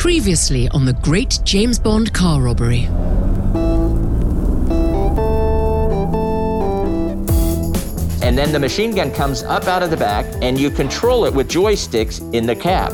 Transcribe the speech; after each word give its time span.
Previously 0.00 0.66
on 0.70 0.86
the 0.86 0.94
Great 0.94 1.40
James 1.44 1.78
Bond 1.78 2.14
car 2.14 2.40
robbery. 2.40 2.84
And 8.26 8.38
then 8.38 8.50
the 8.50 8.58
machine 8.58 8.94
gun 8.94 9.10
comes 9.10 9.42
up 9.42 9.64
out 9.64 9.82
of 9.82 9.90
the 9.90 9.98
back, 9.98 10.24
and 10.40 10.58
you 10.58 10.70
control 10.70 11.26
it 11.26 11.34
with 11.34 11.50
joysticks 11.50 12.18
in 12.32 12.46
the 12.46 12.56
cab. 12.56 12.92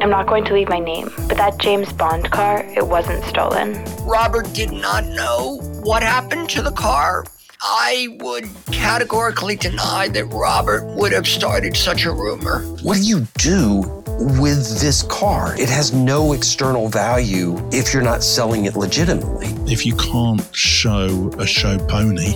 I'm 0.00 0.08
not 0.08 0.28
going 0.28 0.46
to 0.46 0.54
leave 0.54 0.70
my 0.70 0.78
name, 0.78 1.10
but 1.28 1.36
that 1.36 1.58
James 1.58 1.92
Bond 1.92 2.30
car, 2.30 2.64
it 2.74 2.88
wasn't 2.88 3.22
stolen. 3.24 3.74
Robert 4.06 4.50
did 4.54 4.72
not 4.72 5.04
know 5.08 5.58
what 5.82 6.02
happened 6.02 6.48
to 6.50 6.62
the 6.62 6.72
car. 6.72 7.26
I 7.60 8.16
would 8.18 8.48
categorically 8.72 9.56
deny 9.56 10.08
that 10.08 10.24
Robert 10.24 10.86
would 10.96 11.12
have 11.12 11.28
started 11.28 11.76
such 11.76 12.06
a 12.06 12.10
rumor. 12.10 12.60
What 12.82 12.96
do 12.96 13.02
you 13.02 13.26
do 13.36 13.99
with 14.20 14.80
this 14.80 15.02
car? 15.04 15.58
It 15.58 15.70
has 15.70 15.94
no 15.94 16.34
external 16.34 16.88
value 16.88 17.56
if 17.72 17.94
you're 17.94 18.02
not 18.02 18.22
selling 18.22 18.66
it 18.66 18.76
legitimately. 18.76 19.48
If 19.72 19.86
you 19.86 19.96
can't 19.96 20.42
show 20.54 21.30
a 21.38 21.46
show 21.46 21.78
pony, 21.86 22.34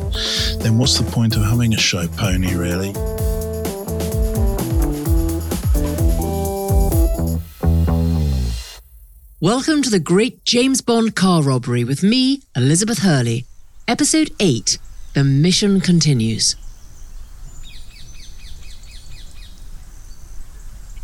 then 0.61 0.79
what's 0.79 0.99
the 0.99 1.09
point 1.11 1.37
of 1.37 1.43
having 1.43 1.75
a 1.75 1.79
show 1.79 2.09
pony, 2.09 2.55
really? 2.55 2.93
Welcome 9.41 9.83
to 9.83 9.91
the 9.91 10.01
Great 10.03 10.43
James 10.47 10.81
Bond 10.81 11.15
car 11.15 11.43
robbery 11.43 11.85
with 11.85 12.03
me, 12.03 12.41
Elizabeth 12.57 13.01
Hurley. 13.01 13.45
Episode 13.87 14.31
8 14.41 14.79
The 15.13 15.23
Mission 15.23 15.81
Continues. 15.81 16.57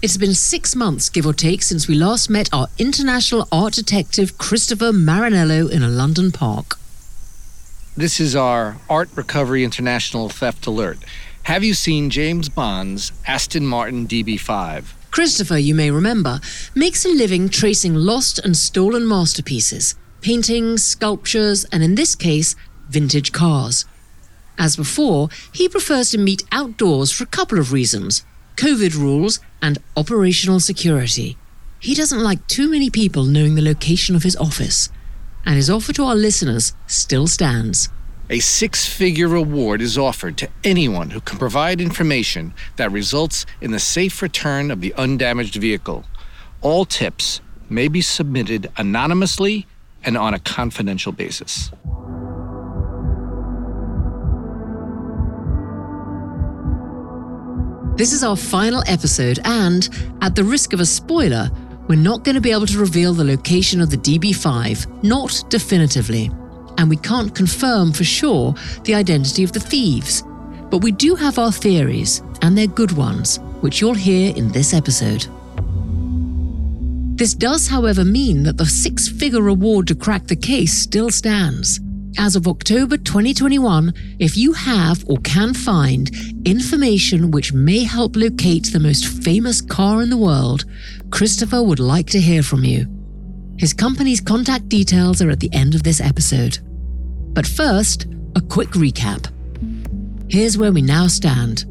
It's 0.02 0.16
been 0.16 0.32
six 0.32 0.74
months, 0.74 1.10
give 1.10 1.26
or 1.26 1.34
take, 1.34 1.62
since 1.62 1.86
we 1.86 1.94
last 1.94 2.30
met 2.30 2.48
our 2.54 2.68
international 2.78 3.46
art 3.52 3.74
detective 3.74 4.38
Christopher 4.38 4.92
Marinello 4.92 5.70
in 5.70 5.82
a 5.82 5.88
London 5.88 6.32
park. 6.32 6.78
This 7.98 8.18
is 8.18 8.34
our 8.34 8.78
Art 8.88 9.10
Recovery 9.14 9.62
International 9.62 10.30
Theft 10.30 10.66
Alert. 10.66 11.00
Have 11.42 11.62
you 11.62 11.74
seen 11.74 12.08
James 12.08 12.48
Bond's 12.48 13.12
Aston 13.26 13.66
Martin 13.66 14.08
DB5? 14.08 14.84
Christopher, 15.10 15.58
you 15.58 15.74
may 15.74 15.90
remember, 15.90 16.40
makes 16.74 17.04
a 17.04 17.10
living 17.10 17.50
tracing 17.50 17.94
lost 17.94 18.38
and 18.38 18.56
stolen 18.56 19.06
masterpieces, 19.06 19.96
paintings, 20.22 20.82
sculptures, 20.82 21.66
and 21.72 21.82
in 21.82 21.94
this 21.94 22.14
case, 22.14 22.56
vintage 22.88 23.32
cars. 23.32 23.84
As 24.56 24.76
before, 24.76 25.28
he 25.52 25.68
prefers 25.68 26.10
to 26.12 26.18
meet 26.18 26.44
outdoors 26.52 27.12
for 27.12 27.24
a 27.24 27.26
couple 27.26 27.58
of 27.58 27.70
reasons 27.70 28.24
COVID 28.60 28.94
rules 28.94 29.40
and 29.62 29.78
operational 29.96 30.60
security. 30.60 31.38
He 31.78 31.94
doesn't 31.94 32.22
like 32.22 32.46
too 32.46 32.70
many 32.70 32.90
people 32.90 33.24
knowing 33.24 33.54
the 33.54 33.62
location 33.62 34.14
of 34.14 34.22
his 34.22 34.36
office, 34.36 34.90
and 35.46 35.56
his 35.56 35.70
offer 35.70 35.94
to 35.94 36.04
our 36.04 36.14
listeners 36.14 36.74
still 36.86 37.26
stands. 37.26 37.88
A 38.28 38.38
six 38.38 38.86
figure 38.86 39.28
reward 39.28 39.80
is 39.80 39.96
offered 39.96 40.36
to 40.36 40.48
anyone 40.62 41.08
who 41.08 41.22
can 41.22 41.38
provide 41.38 41.80
information 41.80 42.52
that 42.76 42.92
results 42.92 43.46
in 43.62 43.70
the 43.70 43.78
safe 43.78 44.20
return 44.20 44.70
of 44.70 44.82
the 44.82 44.92
undamaged 44.92 45.54
vehicle. 45.54 46.04
All 46.60 46.84
tips 46.84 47.40
may 47.70 47.88
be 47.88 48.02
submitted 48.02 48.70
anonymously 48.76 49.66
and 50.04 50.18
on 50.18 50.34
a 50.34 50.38
confidential 50.38 51.12
basis. 51.12 51.70
This 58.00 58.14
is 58.14 58.24
our 58.24 58.34
final 58.34 58.82
episode, 58.86 59.40
and 59.44 59.86
at 60.22 60.34
the 60.34 60.42
risk 60.42 60.72
of 60.72 60.80
a 60.80 60.86
spoiler, 60.86 61.50
we're 61.86 61.96
not 61.96 62.24
going 62.24 62.34
to 62.34 62.40
be 62.40 62.50
able 62.50 62.64
to 62.64 62.78
reveal 62.78 63.12
the 63.12 63.24
location 63.24 63.78
of 63.78 63.90
the 63.90 63.98
DB5, 63.98 65.02
not 65.02 65.44
definitively. 65.50 66.30
And 66.78 66.88
we 66.88 66.96
can't 66.96 67.34
confirm 67.34 67.92
for 67.92 68.04
sure 68.04 68.54
the 68.84 68.94
identity 68.94 69.44
of 69.44 69.52
the 69.52 69.60
thieves. 69.60 70.22
But 70.70 70.78
we 70.78 70.92
do 70.92 71.14
have 71.14 71.38
our 71.38 71.52
theories, 71.52 72.22
and 72.40 72.56
they're 72.56 72.66
good 72.66 72.92
ones, 72.92 73.36
which 73.60 73.82
you'll 73.82 73.92
hear 73.92 74.34
in 74.34 74.50
this 74.50 74.72
episode. 74.72 75.26
This 77.18 77.34
does, 77.34 77.68
however, 77.68 78.02
mean 78.02 78.44
that 78.44 78.56
the 78.56 78.64
six 78.64 79.10
figure 79.10 79.42
reward 79.42 79.86
to 79.88 79.94
crack 79.94 80.26
the 80.26 80.36
case 80.36 80.72
still 80.72 81.10
stands. 81.10 81.80
As 82.18 82.34
of 82.34 82.48
October 82.48 82.96
2021, 82.96 83.92
if 84.18 84.36
you 84.36 84.52
have 84.52 85.04
or 85.08 85.18
can 85.18 85.54
find 85.54 86.10
information 86.44 87.30
which 87.30 87.52
may 87.52 87.84
help 87.84 88.16
locate 88.16 88.72
the 88.72 88.80
most 88.80 89.06
famous 89.06 89.60
car 89.60 90.02
in 90.02 90.10
the 90.10 90.16
world, 90.16 90.64
Christopher 91.10 91.62
would 91.62 91.78
like 91.78 92.08
to 92.08 92.20
hear 92.20 92.42
from 92.42 92.64
you. 92.64 92.86
His 93.58 93.72
company's 93.72 94.20
contact 94.20 94.68
details 94.68 95.22
are 95.22 95.30
at 95.30 95.40
the 95.40 95.52
end 95.52 95.74
of 95.74 95.82
this 95.82 96.00
episode. 96.00 96.58
But 97.32 97.46
first, 97.46 98.06
a 98.34 98.40
quick 98.40 98.70
recap. 98.70 99.30
Here's 100.28 100.58
where 100.58 100.72
we 100.72 100.82
now 100.82 101.06
stand. 101.06 101.64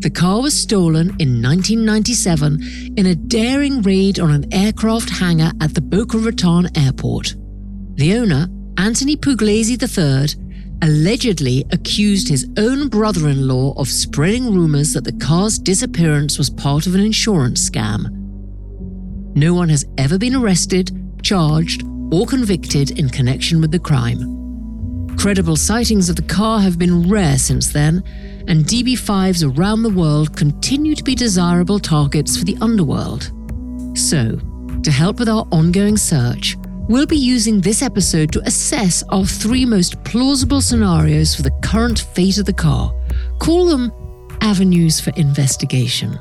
The 0.00 0.10
car 0.10 0.40
was 0.40 0.58
stolen 0.58 1.08
in 1.18 1.42
1997 1.42 2.94
in 2.96 3.06
a 3.06 3.14
daring 3.14 3.82
raid 3.82 4.20
on 4.20 4.30
an 4.30 4.52
aircraft 4.52 5.10
hangar 5.10 5.50
at 5.60 5.74
the 5.74 5.80
Boca 5.80 6.18
Raton 6.18 6.68
airport. 6.76 7.34
The 7.94 8.16
owner, 8.16 8.48
Anthony 8.78 9.16
Pugliese 9.16 9.80
III, 9.80 10.40
allegedly 10.82 11.64
accused 11.70 12.28
his 12.28 12.48
own 12.58 12.88
brother 12.88 13.28
in 13.28 13.48
law 13.48 13.72
of 13.78 13.88
spreading 13.88 14.54
rumors 14.54 14.92
that 14.92 15.04
the 15.04 15.12
car's 15.12 15.58
disappearance 15.58 16.36
was 16.36 16.50
part 16.50 16.86
of 16.86 16.94
an 16.94 17.00
insurance 17.00 17.68
scam. 17.68 18.10
No 19.36 19.54
one 19.54 19.68
has 19.68 19.84
ever 19.98 20.18
been 20.18 20.34
arrested, 20.34 20.90
charged, 21.22 21.84
or 22.12 22.26
convicted 22.26 22.98
in 22.98 23.08
connection 23.08 23.60
with 23.60 23.70
the 23.70 23.78
crime. 23.78 25.16
Credible 25.16 25.56
sightings 25.56 26.08
of 26.08 26.16
the 26.16 26.22
car 26.22 26.60
have 26.60 26.78
been 26.78 27.08
rare 27.08 27.38
since 27.38 27.72
then, 27.72 28.02
and 28.46 28.64
DB5s 28.64 29.56
around 29.56 29.82
the 29.82 29.88
world 29.88 30.36
continue 30.36 30.94
to 30.94 31.02
be 31.02 31.14
desirable 31.14 31.78
targets 31.78 32.36
for 32.36 32.44
the 32.44 32.58
underworld. 32.60 33.32
So, 33.96 34.38
to 34.82 34.90
help 34.90 35.18
with 35.18 35.28
our 35.28 35.46
ongoing 35.50 35.96
search, 35.96 36.56
we'll 36.88 37.06
be 37.06 37.16
using 37.16 37.60
this 37.60 37.82
episode 37.82 38.32
to 38.32 38.40
assess 38.40 39.02
our 39.08 39.24
three 39.24 39.64
most 39.64 40.02
plausible 40.04 40.60
scenarios 40.60 41.34
for 41.34 41.42
the 41.42 41.50
current 41.62 42.00
fate 42.00 42.38
of 42.38 42.44
the 42.44 42.52
car. 42.52 42.94
Call 43.38 43.66
them 43.66 43.92
avenues 44.40 45.00
for 45.00 45.10
investigation. 45.10 46.18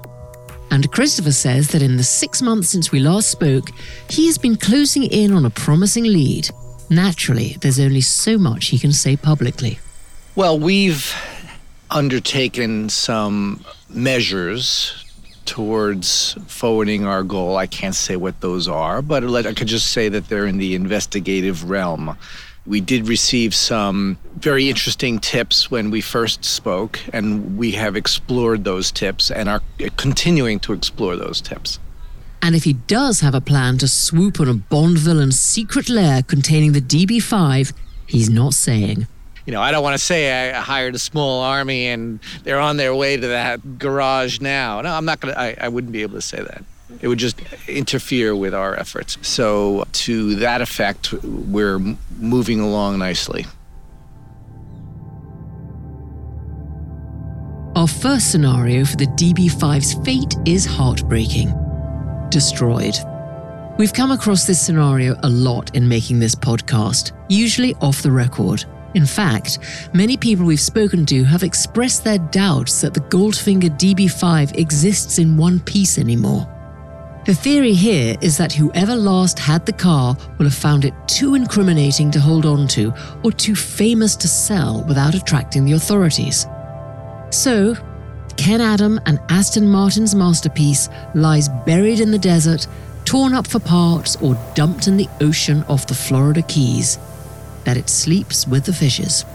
And 0.71 0.91
Christopher 0.91 1.31
says 1.31 1.67
that 1.69 1.81
in 1.81 1.97
the 1.97 2.03
six 2.03 2.41
months 2.41 2.69
since 2.69 2.91
we 2.91 2.99
last 2.99 3.29
spoke, 3.29 3.69
he 4.09 4.25
has 4.27 4.37
been 4.37 4.55
closing 4.55 5.03
in 5.03 5.33
on 5.33 5.45
a 5.45 5.49
promising 5.49 6.05
lead. 6.05 6.49
Naturally, 6.89 7.57
there's 7.61 7.79
only 7.79 8.01
so 8.01 8.37
much 8.37 8.67
he 8.67 8.79
can 8.79 8.91
say 8.91 9.15
publicly. 9.15 9.79
Well, 10.35 10.57
we've 10.57 11.13
undertaken 11.91 12.89
some 12.89 13.63
measures 13.89 15.02
towards 15.53 16.35
forwarding 16.47 17.05
our 17.05 17.21
goal. 17.21 17.57
I 17.57 17.67
can't 17.67 17.93
say 17.93 18.15
what 18.15 18.41
those 18.41 18.67
are, 18.67 19.03
but 19.03 19.23
I 19.23 19.53
could 19.53 19.67
just 19.67 19.91
say 19.91 20.09
that 20.09 20.27
they're 20.27 20.47
in 20.47 20.57
the 20.57 20.73
investigative 20.73 21.69
realm. 21.69 22.17
We 22.65 22.81
did 22.81 23.07
receive 23.07 23.53
some 23.53 24.17
very 24.35 24.67
interesting 24.67 25.19
tips 25.19 25.69
when 25.69 25.91
we 25.91 26.01
first 26.01 26.43
spoke, 26.43 26.99
and 27.13 27.55
we 27.55 27.73
have 27.73 27.95
explored 27.95 28.63
those 28.63 28.91
tips 28.91 29.29
and 29.29 29.47
are 29.47 29.61
continuing 29.95 30.59
to 30.61 30.73
explore 30.73 31.15
those 31.15 31.39
tips. 31.39 31.77
And 32.41 32.55
if 32.55 32.63
he 32.63 32.73
does 32.73 33.19
have 33.19 33.35
a 33.35 33.41
plan 33.41 33.77
to 33.77 33.87
swoop 33.87 34.39
on 34.39 34.47
a 34.47 34.55
Bond 34.55 34.97
villain's 34.97 35.39
secret 35.39 35.87
lair 35.87 36.23
containing 36.23 36.71
the 36.71 36.81
DB5, 36.81 37.73
he's 38.07 38.27
not 38.27 38.55
saying. 38.55 39.05
You 39.45 39.51
know, 39.51 39.61
I 39.61 39.71
don't 39.71 39.83
want 39.83 39.95
to 39.95 40.03
say 40.03 40.51
I 40.51 40.59
hired 40.59 40.95
a 40.95 40.99
small 40.99 41.41
army 41.41 41.87
and 41.87 42.19
they're 42.43 42.59
on 42.59 42.77
their 42.77 42.95
way 42.95 43.17
to 43.17 43.27
that 43.27 43.77
garage 43.77 44.39
now. 44.39 44.81
No, 44.81 44.89
I'm 44.89 45.05
not 45.05 45.19
going 45.19 45.33
to, 45.33 45.63
I 45.63 45.67
wouldn't 45.67 45.91
be 45.91 46.01
able 46.01 46.15
to 46.15 46.21
say 46.21 46.41
that. 46.41 46.63
It 47.01 47.07
would 47.07 47.19
just 47.19 47.41
interfere 47.67 48.35
with 48.35 48.53
our 48.53 48.75
efforts. 48.75 49.17
So, 49.21 49.85
to 49.91 50.35
that 50.35 50.61
effect, 50.61 51.11
we're 51.23 51.79
moving 52.19 52.59
along 52.59 52.99
nicely. 52.99 53.45
Our 57.75 57.87
first 57.87 58.31
scenario 58.31 58.85
for 58.85 58.95
the 58.97 59.07
DB5's 59.07 59.95
fate 60.05 60.35
is 60.45 60.65
heartbreaking 60.65 61.51
destroyed. 62.29 62.95
We've 63.77 63.93
come 63.93 64.11
across 64.11 64.45
this 64.45 64.61
scenario 64.61 65.15
a 65.23 65.29
lot 65.29 65.75
in 65.75 65.87
making 65.87 66.19
this 66.19 66.35
podcast, 66.35 67.11
usually 67.29 67.73
off 67.75 68.01
the 68.01 68.11
record. 68.11 68.65
In 68.93 69.05
fact, 69.05 69.59
many 69.93 70.17
people 70.17 70.45
we've 70.45 70.59
spoken 70.59 71.05
to 71.07 71.23
have 71.23 71.43
expressed 71.43 72.03
their 72.03 72.19
doubts 72.19 72.81
that 72.81 72.93
the 72.93 72.99
Goldfinger 73.01 73.77
DB5 73.77 74.57
exists 74.57 75.17
in 75.17 75.35
one 75.35 75.59
piece 75.59 75.97
anymore. 75.97 76.47
The 77.25 77.33
theory 77.33 77.73
here 77.73 78.15
is 78.21 78.37
that 78.37 78.51
whoever 78.51 78.95
last 78.95 79.39
had 79.39 79.65
the 79.65 79.71
car 79.71 80.17
will 80.37 80.45
have 80.45 80.53
found 80.53 80.83
it 80.83 80.93
too 81.07 81.35
incriminating 81.35 82.11
to 82.11 82.19
hold 82.19 82.45
on 82.45 82.67
to 82.69 82.93
or 83.23 83.31
too 83.31 83.55
famous 83.55 84.15
to 84.17 84.27
sell 84.27 84.83
without 84.87 85.15
attracting 85.15 85.63
the 85.63 85.71
authorities. 85.71 86.45
So, 87.29 87.75
Ken 88.35 88.59
Adam 88.59 88.99
and 89.05 89.19
Aston 89.29 89.67
Martin's 89.67 90.13
masterpiece 90.13 90.89
lies 91.15 91.47
buried 91.65 92.01
in 92.01 92.11
the 92.11 92.19
desert, 92.19 92.67
torn 93.05 93.33
up 93.33 93.47
for 93.47 93.59
parts, 93.59 94.17
or 94.17 94.37
dumped 94.53 94.87
in 94.87 94.97
the 94.97 95.07
ocean 95.21 95.63
off 95.69 95.87
the 95.87 95.95
Florida 95.95 96.41
Keys, 96.41 96.99
that 97.65 97.77
it 97.77 97.89
sleeps 97.89 98.47
with 98.47 98.65
the 98.65 98.73
fishes. 98.73 99.25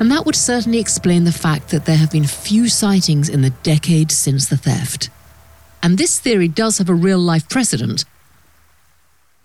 And 0.00 0.10
that 0.10 0.26
would 0.26 0.36
certainly 0.36 0.80
explain 0.80 1.24
the 1.24 1.32
fact 1.32 1.70
that 1.70 1.86
there 1.86 1.96
have 1.96 2.10
been 2.10 2.24
few 2.26 2.68
sightings 2.68 3.28
in 3.28 3.42
the 3.42 3.50
decades 3.50 4.16
since 4.16 4.48
the 4.48 4.56
theft. 4.56 5.08
And 5.82 5.98
this 5.98 6.18
theory 6.18 6.48
does 6.48 6.78
have 6.78 6.88
a 6.88 6.94
real 6.94 7.18
life 7.18 7.48
precedent. 7.48 8.04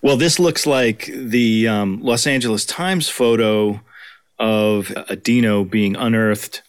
Well, 0.02 0.16
this 0.16 0.38
looks 0.38 0.66
like 0.66 1.10
the 1.14 1.68
um, 1.68 2.02
Los 2.02 2.26
Angeles 2.26 2.64
Times 2.64 3.08
photo 3.08 3.80
of 4.38 4.90
a 5.08 5.16
dino 5.16 5.64
being 5.64 5.96
unearthed 5.96 6.62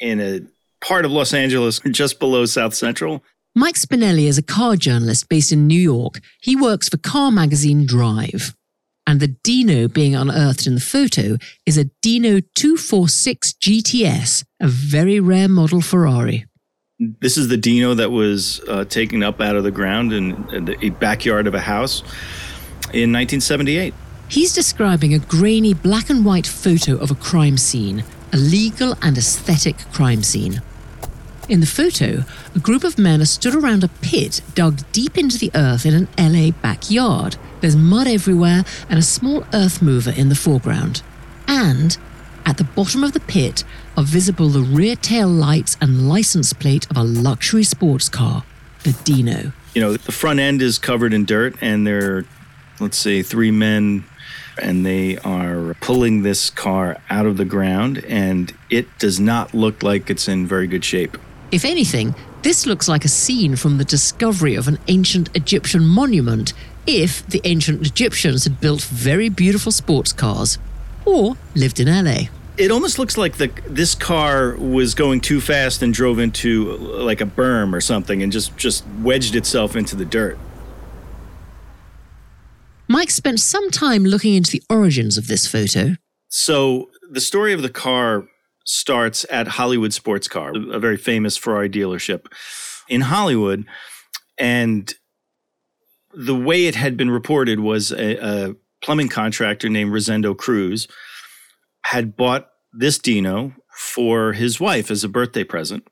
in 0.00 0.20
a 0.20 0.40
part 0.84 1.04
of 1.04 1.12
Los 1.12 1.32
Angeles 1.32 1.80
just 1.90 2.18
below 2.18 2.44
South 2.44 2.74
Central. 2.74 3.22
Mike 3.54 3.76
Spinelli 3.76 4.26
is 4.26 4.38
a 4.38 4.42
car 4.42 4.76
journalist 4.76 5.28
based 5.28 5.52
in 5.52 5.66
New 5.66 5.80
York. 5.80 6.20
He 6.40 6.56
works 6.56 6.88
for 6.88 6.96
car 6.96 7.30
magazine 7.30 7.86
Drive. 7.86 8.54
And 9.06 9.20
the 9.20 9.28
Dino 9.28 9.88
being 9.88 10.14
unearthed 10.14 10.66
in 10.66 10.74
the 10.74 10.80
photo 10.80 11.36
is 11.66 11.76
a 11.76 11.84
Dino 12.02 12.40
246 12.54 13.54
GTS, 13.54 14.44
a 14.60 14.68
very 14.68 15.18
rare 15.18 15.48
model 15.48 15.80
Ferrari. 15.80 16.46
This 16.98 17.36
is 17.36 17.48
the 17.48 17.56
Dino 17.56 17.94
that 17.94 18.10
was 18.10 18.60
uh, 18.68 18.84
taken 18.84 19.22
up 19.22 19.40
out 19.40 19.56
of 19.56 19.64
the 19.64 19.72
ground 19.72 20.12
in, 20.12 20.48
in 20.54 20.64
the 20.66 20.90
backyard 20.90 21.48
of 21.48 21.54
a 21.54 21.60
house 21.60 22.02
in 22.92 23.12
1978. 23.12 23.92
He's 24.28 24.54
describing 24.54 25.12
a 25.12 25.18
grainy 25.18 25.74
black 25.74 26.08
and 26.08 26.24
white 26.24 26.46
photo 26.46 26.96
of 26.96 27.10
a 27.10 27.16
crime 27.16 27.58
scene, 27.58 28.04
a 28.32 28.36
legal 28.36 28.94
and 29.02 29.18
aesthetic 29.18 29.76
crime 29.92 30.22
scene. 30.22 30.62
In 31.52 31.60
the 31.60 31.66
photo, 31.66 32.24
a 32.54 32.58
group 32.58 32.82
of 32.82 32.98
men 32.98 33.20
are 33.20 33.26
stood 33.26 33.54
around 33.54 33.84
a 33.84 33.88
pit 33.88 34.40
dug 34.54 34.80
deep 34.90 35.18
into 35.18 35.36
the 35.36 35.50
earth 35.54 35.84
in 35.84 35.92
an 35.92 36.08
LA 36.16 36.50
backyard. 36.50 37.36
There's 37.60 37.76
mud 37.76 38.06
everywhere 38.06 38.64
and 38.88 38.98
a 38.98 39.02
small 39.02 39.44
earth 39.52 39.82
mover 39.82 40.12
in 40.12 40.30
the 40.30 40.34
foreground. 40.34 41.02
And 41.46 41.98
at 42.46 42.56
the 42.56 42.64
bottom 42.64 43.04
of 43.04 43.12
the 43.12 43.20
pit 43.20 43.64
are 43.98 44.02
visible 44.02 44.48
the 44.48 44.62
rear 44.62 44.96
tail 44.96 45.28
lights 45.28 45.76
and 45.78 46.08
license 46.08 46.54
plate 46.54 46.90
of 46.90 46.96
a 46.96 47.02
luxury 47.02 47.64
sports 47.64 48.08
car, 48.08 48.44
the 48.84 48.92
Dino. 49.04 49.52
You 49.74 49.82
know, 49.82 49.92
the 49.92 50.10
front 50.10 50.40
end 50.40 50.62
is 50.62 50.78
covered 50.78 51.12
in 51.12 51.26
dirt, 51.26 51.56
and 51.60 51.86
there 51.86 52.16
are, 52.16 52.26
let's 52.80 52.96
say, 52.96 53.22
three 53.22 53.50
men, 53.50 54.06
and 54.56 54.86
they 54.86 55.18
are 55.18 55.74
pulling 55.82 56.22
this 56.22 56.48
car 56.48 56.96
out 57.10 57.26
of 57.26 57.36
the 57.36 57.44
ground, 57.44 58.02
and 58.06 58.54
it 58.70 58.86
does 58.98 59.20
not 59.20 59.52
look 59.52 59.82
like 59.82 60.08
it's 60.08 60.28
in 60.28 60.46
very 60.46 60.66
good 60.66 60.82
shape. 60.82 61.18
If 61.52 61.66
anything, 61.66 62.14
this 62.40 62.64
looks 62.64 62.88
like 62.88 63.04
a 63.04 63.08
scene 63.08 63.56
from 63.56 63.76
the 63.76 63.84
discovery 63.84 64.54
of 64.54 64.68
an 64.68 64.78
ancient 64.88 65.28
Egyptian 65.36 65.84
monument 65.84 66.54
if 66.86 67.24
the 67.26 67.42
ancient 67.44 67.86
Egyptians 67.86 68.44
had 68.44 68.58
built 68.58 68.80
very 68.80 69.28
beautiful 69.28 69.70
sports 69.70 70.14
cars 70.14 70.58
or 71.04 71.36
lived 71.54 71.78
in 71.78 71.88
LA. 71.88 72.28
It 72.56 72.70
almost 72.70 72.98
looks 72.98 73.18
like 73.18 73.36
the 73.36 73.48
this 73.66 73.94
car 73.94 74.56
was 74.56 74.94
going 74.94 75.20
too 75.20 75.42
fast 75.42 75.82
and 75.82 75.92
drove 75.92 76.18
into 76.18 76.72
like 76.76 77.20
a 77.20 77.26
berm 77.26 77.74
or 77.74 77.82
something 77.82 78.22
and 78.22 78.32
just 78.32 78.56
just 78.56 78.84
wedged 79.02 79.36
itself 79.36 79.76
into 79.76 79.94
the 79.94 80.06
dirt. 80.06 80.38
Mike 82.88 83.10
spent 83.10 83.40
some 83.40 83.70
time 83.70 84.04
looking 84.04 84.34
into 84.34 84.50
the 84.50 84.62
origins 84.70 85.18
of 85.18 85.28
this 85.28 85.46
photo. 85.46 85.96
So, 86.28 86.90
the 87.10 87.20
story 87.20 87.52
of 87.52 87.62
the 87.62 87.70
car 87.70 88.26
starts 88.64 89.26
at 89.30 89.48
Hollywood 89.48 89.92
Sports 89.92 90.28
Car, 90.28 90.52
a 90.54 90.78
very 90.78 90.96
famous 90.96 91.36
Ferrari 91.36 91.68
dealership 91.68 92.26
in 92.88 93.02
Hollywood. 93.02 93.64
And 94.38 94.92
the 96.14 96.36
way 96.36 96.66
it 96.66 96.74
had 96.74 96.96
been 96.96 97.10
reported 97.10 97.60
was 97.60 97.92
a, 97.92 98.16
a 98.16 98.54
plumbing 98.82 99.08
contractor 99.08 99.68
named 99.68 99.92
Rosendo 99.92 100.36
Cruz 100.36 100.88
had 101.84 102.16
bought 102.16 102.48
this 102.72 102.98
Dino 102.98 103.54
for 103.76 104.32
his 104.32 104.60
wife 104.60 104.90
as 104.90 105.04
a 105.04 105.08
birthday 105.08 105.44
present. 105.44 105.86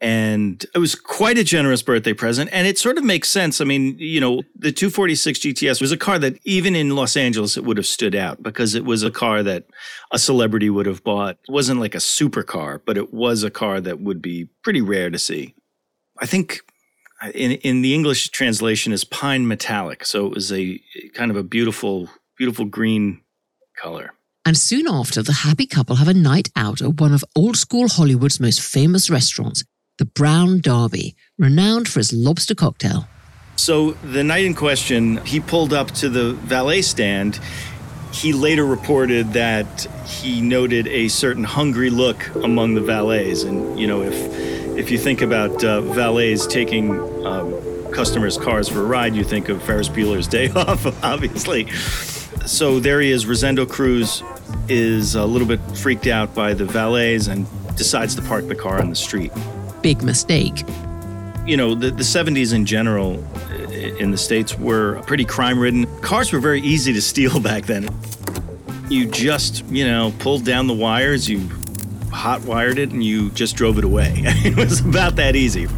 And 0.00 0.64
it 0.74 0.78
was 0.78 0.94
quite 0.94 1.38
a 1.38 1.44
generous 1.44 1.82
birthday 1.82 2.12
present. 2.12 2.50
And 2.52 2.68
it 2.68 2.78
sort 2.78 2.98
of 2.98 3.04
makes 3.04 3.28
sense. 3.28 3.60
I 3.60 3.64
mean, 3.64 3.96
you 3.98 4.20
know, 4.20 4.42
the 4.54 4.70
246 4.70 5.40
GTS 5.40 5.80
was 5.80 5.90
a 5.90 5.96
car 5.96 6.20
that 6.20 6.38
even 6.44 6.76
in 6.76 6.94
Los 6.94 7.16
Angeles, 7.16 7.56
it 7.56 7.64
would 7.64 7.78
have 7.78 7.86
stood 7.86 8.14
out 8.14 8.40
because 8.40 8.76
it 8.76 8.84
was 8.84 9.02
a 9.02 9.10
car 9.10 9.42
that 9.42 9.64
a 10.12 10.18
celebrity 10.18 10.70
would 10.70 10.86
have 10.86 11.02
bought. 11.02 11.38
It 11.48 11.52
wasn't 11.52 11.80
like 11.80 11.96
a 11.96 11.98
supercar, 11.98 12.80
but 12.84 12.96
it 12.96 13.12
was 13.12 13.42
a 13.42 13.50
car 13.50 13.80
that 13.80 14.00
would 14.00 14.22
be 14.22 14.48
pretty 14.62 14.80
rare 14.80 15.10
to 15.10 15.18
see. 15.18 15.56
I 16.20 16.26
think 16.26 16.60
uh, 17.20 17.30
in, 17.34 17.52
in 17.52 17.82
the 17.82 17.94
English 17.94 18.28
translation 18.28 18.92
is 18.92 19.02
pine 19.04 19.48
metallic. 19.48 20.04
So 20.04 20.26
it 20.26 20.34
was 20.34 20.52
a 20.52 20.80
kind 21.14 21.32
of 21.32 21.36
a 21.36 21.42
beautiful, 21.42 22.08
beautiful 22.36 22.64
green 22.64 23.22
color. 23.76 24.12
And 24.44 24.56
soon 24.56 24.88
after, 24.88 25.22
the 25.22 25.32
happy 25.32 25.66
couple 25.66 25.96
have 25.96 26.08
a 26.08 26.14
night 26.14 26.48
out 26.56 26.80
at 26.80 27.00
one 27.00 27.12
of 27.12 27.24
old 27.36 27.56
school 27.56 27.88
Hollywood's 27.88 28.40
most 28.40 28.60
famous 28.60 29.10
restaurants, 29.10 29.64
the 29.98 30.04
Brown 30.04 30.60
Derby, 30.60 31.14
renowned 31.38 31.88
for 31.88 32.00
its 32.00 32.12
lobster 32.12 32.54
cocktail. 32.54 33.06
So 33.56 33.90
the 34.02 34.22
night 34.22 34.44
in 34.44 34.54
question, 34.54 35.18
he 35.26 35.40
pulled 35.40 35.72
up 35.72 35.90
to 35.92 36.08
the 36.08 36.32
valet 36.32 36.82
stand. 36.82 37.40
He 38.12 38.32
later 38.32 38.64
reported 38.64 39.32
that 39.32 39.82
he 40.06 40.40
noted 40.40 40.86
a 40.86 41.08
certain 41.08 41.44
hungry 41.44 41.90
look 41.90 42.26
among 42.36 42.74
the 42.74 42.80
valets, 42.80 43.42
and 43.42 43.78
you 43.78 43.86
know, 43.86 44.02
if 44.02 44.14
if 44.78 44.90
you 44.90 44.98
think 44.98 45.20
about 45.20 45.62
uh, 45.64 45.80
valets 45.80 46.46
taking 46.46 46.98
um, 47.26 47.52
customers' 47.92 48.38
cars 48.38 48.68
for 48.68 48.80
a 48.80 48.84
ride, 48.84 49.14
you 49.14 49.24
think 49.24 49.48
of 49.48 49.60
Ferris 49.62 49.88
Bueller's 49.88 50.28
Day 50.28 50.48
Off, 50.54 50.86
obviously. 51.04 51.68
So 52.46 52.78
there 52.78 53.00
he 53.00 53.10
is. 53.10 53.26
Rosendo 53.26 53.68
Cruz 53.68 54.22
is 54.68 55.16
a 55.16 55.26
little 55.26 55.48
bit 55.48 55.60
freaked 55.76 56.06
out 56.06 56.34
by 56.34 56.54
the 56.54 56.64
valets 56.64 57.26
and 57.26 57.46
decides 57.76 58.14
to 58.14 58.22
park 58.22 58.46
the 58.46 58.54
car 58.54 58.80
on 58.80 58.88
the 58.88 58.96
street 58.96 59.32
big 59.82 60.02
mistake. 60.02 60.64
You 61.46 61.56
know, 61.56 61.74
the, 61.74 61.90
the 61.90 62.02
70s 62.02 62.54
in 62.54 62.66
general 62.66 63.24
in 63.98 64.10
the 64.10 64.18
States 64.18 64.58
were 64.58 65.00
pretty 65.06 65.24
crime 65.24 65.58
ridden. 65.58 65.86
Cars 66.00 66.32
were 66.32 66.40
very 66.40 66.60
easy 66.60 66.92
to 66.92 67.02
steal 67.02 67.40
back 67.50 67.66
then. 67.66 67.88
You 68.88 69.06
just, 69.06 69.64
you 69.66 69.86
know, 69.86 70.12
pulled 70.18 70.44
down 70.44 70.66
the 70.66 70.74
wires, 70.74 71.28
you 71.28 71.48
hot 72.10 72.42
wired 72.42 72.78
it, 72.78 72.90
and 72.90 73.04
you 73.04 73.30
just 73.30 73.56
drove 73.56 73.78
it 73.78 73.84
away. 73.84 74.14
it 74.16 74.56
was 74.56 74.80
about 74.80 75.16
that 75.16 75.36
easy. 75.36 75.68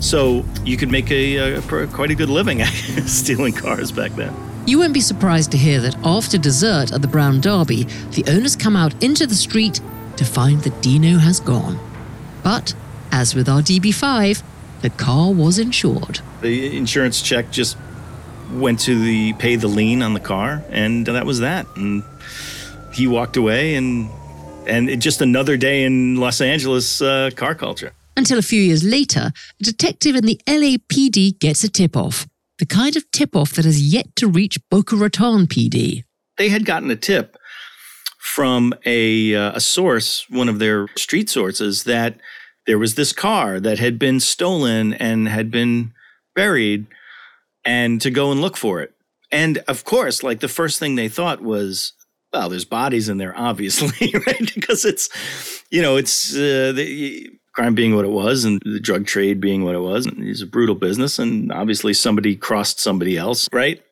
So 0.00 0.44
you 0.64 0.76
could 0.76 0.90
make 0.90 1.10
a, 1.12 1.56
a 1.56 1.62
quite 1.62 2.10
a 2.10 2.14
good 2.14 2.28
living 2.28 2.64
stealing 3.06 3.52
cars 3.52 3.92
back 3.92 4.12
then. 4.12 4.34
You 4.66 4.78
won't 4.78 4.94
be 4.94 5.00
surprised 5.00 5.52
to 5.52 5.58
hear 5.58 5.80
that 5.80 5.96
after 6.04 6.38
dessert 6.38 6.92
at 6.92 7.02
the 7.02 7.08
Brown 7.08 7.40
Derby, 7.40 7.84
the 8.10 8.24
owners 8.28 8.56
come 8.56 8.76
out 8.76 9.00
into 9.02 9.26
the 9.26 9.34
street 9.34 9.80
to 10.16 10.24
find 10.24 10.60
that 10.62 10.82
Dino 10.82 11.18
has 11.18 11.40
gone. 11.40 11.78
But 12.42 12.74
as 13.12 13.34
with 13.34 13.48
our 13.48 13.60
DB5, 13.60 14.42
the 14.80 14.90
car 14.90 15.32
was 15.32 15.58
insured. 15.58 16.20
The 16.40 16.76
insurance 16.76 17.22
check 17.22 17.50
just 17.52 17.76
went 18.50 18.80
to 18.80 18.98
the 18.98 19.34
pay 19.34 19.56
the 19.56 19.68
lien 19.68 20.02
on 20.02 20.14
the 20.14 20.20
car, 20.20 20.64
and 20.70 21.06
that 21.06 21.24
was 21.24 21.40
that. 21.40 21.66
And 21.76 22.02
he 22.92 23.06
walked 23.06 23.36
away, 23.36 23.76
and 23.76 24.10
and 24.66 24.90
it 24.90 24.96
just 24.96 25.20
another 25.20 25.56
day 25.56 25.84
in 25.84 26.16
Los 26.16 26.40
Angeles 26.40 27.00
uh, 27.00 27.30
car 27.36 27.54
culture. 27.54 27.92
Until 28.16 28.38
a 28.38 28.42
few 28.42 28.60
years 28.60 28.84
later, 28.84 29.32
a 29.60 29.64
detective 29.64 30.16
in 30.16 30.26
the 30.26 30.40
LAPD 30.46 31.38
gets 31.38 31.64
a 31.64 31.68
tip 31.68 31.96
off, 31.96 32.26
the 32.58 32.66
kind 32.66 32.96
of 32.96 33.10
tip 33.10 33.34
off 33.34 33.52
that 33.52 33.64
has 33.64 33.80
yet 33.92 34.14
to 34.16 34.28
reach 34.28 34.58
Boca 34.70 34.96
Raton 34.96 35.46
PD. 35.46 36.04
They 36.36 36.48
had 36.48 36.64
gotten 36.66 36.90
a 36.90 36.96
tip 36.96 37.36
from 38.18 38.74
a, 38.84 39.34
uh, 39.34 39.52
a 39.54 39.60
source, 39.60 40.26
one 40.28 40.48
of 40.48 40.58
their 40.58 40.88
street 40.96 41.30
sources, 41.30 41.84
that 41.84 42.20
there 42.66 42.78
was 42.78 42.94
this 42.94 43.12
car 43.12 43.60
that 43.60 43.78
had 43.78 43.98
been 43.98 44.20
stolen 44.20 44.94
and 44.94 45.28
had 45.28 45.50
been 45.50 45.92
buried 46.34 46.86
and 47.64 48.00
to 48.00 48.10
go 48.10 48.30
and 48.30 48.40
look 48.40 48.56
for 48.56 48.80
it. 48.80 48.94
And 49.30 49.58
of 49.68 49.84
course, 49.84 50.22
like 50.22 50.40
the 50.40 50.48
first 50.48 50.78
thing 50.78 50.94
they 50.94 51.08
thought 51.08 51.42
was, 51.42 51.92
well, 52.32 52.48
there's 52.48 52.64
bodies 52.64 53.08
in 53.08 53.18
there, 53.18 53.34
obviously, 53.36 54.12
right? 54.26 54.54
because 54.54 54.84
it's, 54.84 55.08
you 55.70 55.82
know, 55.82 55.96
it's 55.96 56.34
uh, 56.34 56.72
the 56.74 57.30
crime 57.54 57.74
being 57.74 57.94
what 57.94 58.04
it 58.04 58.10
was 58.10 58.44
and 58.44 58.60
the 58.64 58.80
drug 58.80 59.06
trade 59.06 59.40
being 59.40 59.64
what 59.64 59.74
it 59.74 59.80
was. 59.80 60.06
And 60.06 60.26
it's 60.26 60.42
a 60.42 60.46
brutal 60.46 60.74
business. 60.74 61.18
And 61.18 61.52
obviously, 61.52 61.94
somebody 61.94 62.36
crossed 62.36 62.80
somebody 62.80 63.16
else, 63.16 63.48
right? 63.52 63.82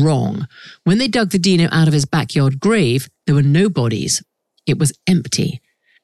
Wrong. 0.00 0.46
When 0.84 0.98
they 0.98 1.08
dug 1.08 1.30
the 1.30 1.38
Dino 1.38 1.68
out 1.72 1.88
of 1.88 1.94
his 1.94 2.04
backyard 2.04 2.60
grave, 2.60 3.08
there 3.26 3.34
were 3.34 3.42
no 3.42 3.68
bodies. 3.68 4.22
It 4.66 4.78
was 4.78 4.96
empty. 5.06 5.60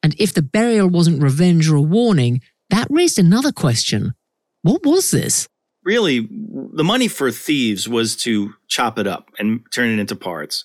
And 0.07 0.15
if 0.21 0.33
the 0.33 0.41
burial 0.41 0.89
wasn't 0.89 1.21
revenge 1.21 1.69
or 1.69 1.75
a 1.75 1.83
warning, 1.83 2.41
that 2.71 2.87
raised 2.89 3.19
another 3.19 3.51
question. 3.51 4.15
What 4.63 4.87
was 4.87 5.11
this? 5.11 5.49
Really, 5.83 6.29
the 6.31 6.85
money 6.85 7.09
for 7.09 7.33
thieves 7.33 7.89
was 7.89 8.15
to 8.19 8.55
chop 8.69 9.01
it 9.01 9.09
up 9.09 9.31
and 9.41 9.63
turn 9.73 9.89
it 9.89 9.99
into 9.99 10.15
parts 10.15 10.63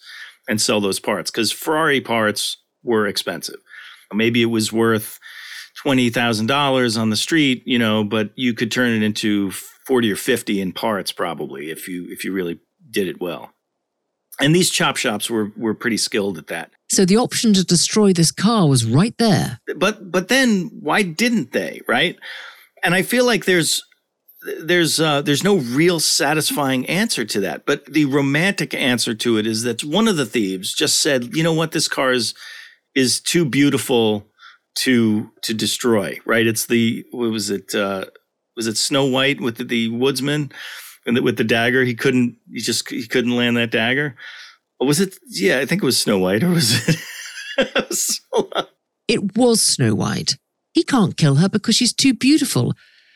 and 0.48 0.62
sell 0.62 0.80
those 0.80 1.00
parts 1.00 1.32
because 1.32 1.52
Ferrari 1.52 2.02
parts 2.02 2.58
were 2.84 3.08
expensive. 3.08 3.56
Maybe 4.14 4.44
it 4.44 4.52
was 4.54 4.72
worth 4.72 5.18
$20,000 5.84 7.02
on 7.02 7.10
the 7.10 7.16
street, 7.16 7.64
you 7.66 7.80
know, 7.80 8.04
but 8.04 8.30
you 8.36 8.54
could 8.54 8.72
turn 8.72 8.92
it 8.92 9.02
into 9.02 9.50
40 9.50 10.12
or 10.12 10.18
50 10.18 10.62
in 10.62 10.72
parts 10.72 11.12
probably 11.12 11.72
if 11.72 11.88
you 11.88 12.06
if 12.12 12.24
you 12.24 12.32
really 12.32 12.60
did 12.92 13.08
it 13.08 13.20
well. 13.20 13.56
And 14.40 14.56
these 14.56 14.70
chop 14.70 14.98
shops 14.98 15.30
were 15.30 15.52
were 15.56 15.74
pretty 15.74 15.98
skilled 15.98 16.38
at 16.38 16.48
that. 16.48 16.72
So 16.90 17.06
the 17.06 17.18
option 17.18 17.54
to 17.54 17.64
destroy 17.64 18.14
this 18.14 18.32
car 18.32 18.68
was 18.68 18.86
right 18.86 19.16
there. 19.18 19.60
But 19.76 20.12
but 20.12 20.28
then 20.28 20.70
why 20.80 21.04
didn't 21.04 21.52
they, 21.52 21.82
right? 21.88 22.18
And 22.84 22.96
I 22.96 23.02
feel 23.02 23.26
like 23.26 23.46
there's 23.46 23.84
there's 24.60 25.00
uh, 25.00 25.22
there's 25.22 25.44
no 25.44 25.58
real 25.58 26.00
satisfying 26.00 26.86
answer 26.88 27.26
to 27.26 27.40
that. 27.42 27.66
But 27.66 27.86
the 27.86 28.06
romantic 28.06 28.74
answer 28.74 29.14
to 29.14 29.38
it 29.38 29.46
is 29.46 29.64
that 29.64 29.84
one 29.84 30.08
of 30.08 30.18
the 30.18 30.26
thieves 30.26 30.74
just 30.74 31.00
said, 31.00 31.36
"You 31.36 31.44
know 31.44 31.54
what? 31.54 31.72
This 31.72 31.88
car 31.88 32.12
is 32.12 32.34
is 32.96 33.20
too 33.20 33.46
beautiful 33.46 34.28
to 34.80 35.30
to 35.44 35.54
destroy." 35.54 36.20
Right? 36.26 36.48
It's 36.48 36.66
the 36.66 37.06
what 37.12 37.32
was 37.32 37.50
it? 37.50 37.76
Uh, 37.76 38.06
was 38.56 38.68
it 38.68 38.78
Snow 38.78 39.06
White 39.06 39.40
with 39.40 39.58
the, 39.58 39.64
the 39.64 39.90
woodsman 39.90 40.52
and 41.06 41.20
with 41.20 41.38
the 41.38 41.44
dagger? 41.44 41.84
He 41.84 41.96
couldn't. 41.96 42.38
He 42.52 42.60
just 42.60 42.90
he 42.90 43.08
couldn't 43.08 43.36
land 43.36 43.58
that 43.58 43.72
dagger. 43.72 44.16
Or 44.80 44.88
was 44.88 45.00
it? 45.00 45.18
Yeah, 45.28 45.60
I 45.60 45.66
think 45.66 45.84
it 45.84 45.86
was 45.86 45.98
Snow 45.98 46.20
White, 46.20 46.44
or 46.44 46.50
was 46.50 46.88
it? 46.88 46.96
it 49.08 49.38
was 49.38 49.62
Snow 49.62 49.96
White. 49.96 50.38
He 50.74 50.84
can't 50.84 51.18
kill 51.18 51.36
her 51.36 51.50
because 51.50 51.76
she's 51.76 51.94
too 51.94 52.14
beautiful 52.14 52.74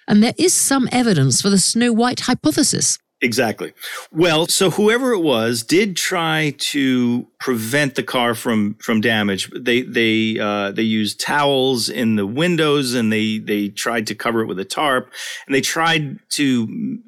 and 0.08 0.22
there 0.22 0.34
is 0.38 0.54
some 0.54 0.88
evidence 0.92 1.42
for 1.42 1.50
the 1.50 1.58
Snow 1.58 1.92
White 1.92 2.22
hypothesis. 2.22 3.00
Exactly. 3.22 3.74
Well, 4.12 4.46
so 4.48 4.70
whoever 4.70 5.14
it 5.14 5.22
was 5.22 5.64
did 5.64 5.96
try 5.96 6.54
to 6.58 7.28
prevent 7.40 7.96
the 7.96 8.04
car 8.04 8.36
from 8.36 8.76
from 8.76 9.02
damage. 9.02 9.50
They 9.58 9.82
they 9.82 10.38
uh, 10.38 10.72
they 10.72 10.84
used 10.84 11.22
towels 11.22 11.90
in 11.90 12.18
the 12.18 12.28
windows 12.28 12.94
and 12.94 13.12
they 13.12 13.40
they 13.40 13.70
tried 13.70 14.06
to 14.08 14.16
cover 14.16 14.42
it 14.42 14.48
with 14.48 14.60
a 14.60 14.66
tarp 14.66 15.12
and 15.48 15.56
they 15.56 15.62
tried 15.62 16.20
to 16.32 17.00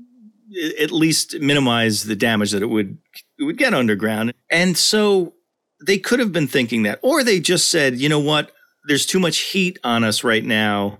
at 0.80 0.92
least 0.92 1.40
minimize 1.40 2.04
the 2.04 2.16
damage 2.16 2.52
that 2.52 2.62
it 2.62 2.68
would 2.68 2.98
it 3.40 3.44
would 3.44 3.58
get 3.58 3.74
underground. 3.74 4.34
And 4.50 4.78
so 4.78 5.34
they 5.86 5.98
could 5.98 6.20
have 6.20 6.32
been 6.32 6.48
thinking 6.48 6.84
that, 6.84 7.00
or 7.02 7.24
they 7.24 7.40
just 7.40 7.70
said, 7.70 7.98
you 8.00 8.10
know 8.10 8.20
what, 8.20 8.52
there's 8.88 9.06
too 9.06 9.20
much 9.20 9.38
heat 9.40 9.78
on 9.84 10.04
us 10.04 10.24
right 10.24 10.44
now 10.44 11.00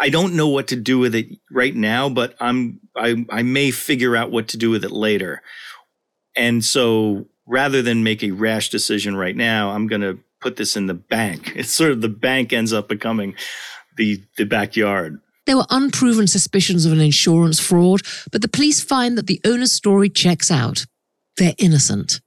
I 0.00 0.08
don't 0.08 0.34
know 0.34 0.48
what 0.48 0.68
to 0.68 0.76
do 0.76 0.98
with 0.98 1.14
it 1.14 1.26
right 1.50 1.74
now, 1.74 2.08
but 2.08 2.34
I'm 2.40 2.80
I 2.96 3.26
I 3.28 3.42
may 3.42 3.70
figure 3.70 4.16
out 4.16 4.30
what 4.30 4.48
to 4.48 4.56
do 4.56 4.70
with 4.70 4.82
it 4.82 4.92
later. 4.92 5.42
And 6.34 6.64
so 6.64 7.26
rather 7.46 7.82
than 7.82 8.02
make 8.02 8.22
a 8.22 8.30
rash 8.30 8.70
decision 8.70 9.14
right 9.14 9.36
now, 9.36 9.70
I'm 9.70 9.86
going 9.86 10.00
to 10.00 10.18
put 10.40 10.56
this 10.56 10.74
in 10.74 10.86
the 10.86 10.94
bank. 10.94 11.52
It's 11.56 11.70
sort 11.70 11.92
of 11.92 12.00
the 12.00 12.08
bank 12.08 12.52
ends 12.52 12.72
up 12.72 12.88
becoming 12.88 13.34
the 13.96 14.22
the 14.38 14.44
backyard. 14.44 15.20
There 15.46 15.56
were 15.56 15.66
unproven 15.70 16.26
suspicions 16.26 16.84
of 16.84 16.92
an 16.92 17.00
insurance 17.00 17.58
fraud, 17.58 18.02
but 18.30 18.42
the 18.42 18.48
police 18.48 18.82
find 18.82 19.16
that 19.18 19.26
the 19.26 19.40
owner's 19.44 19.72
story 19.72 20.08
checks 20.08 20.50
out. 20.50 20.86
They're 21.36 21.54
innocent. 21.58 22.20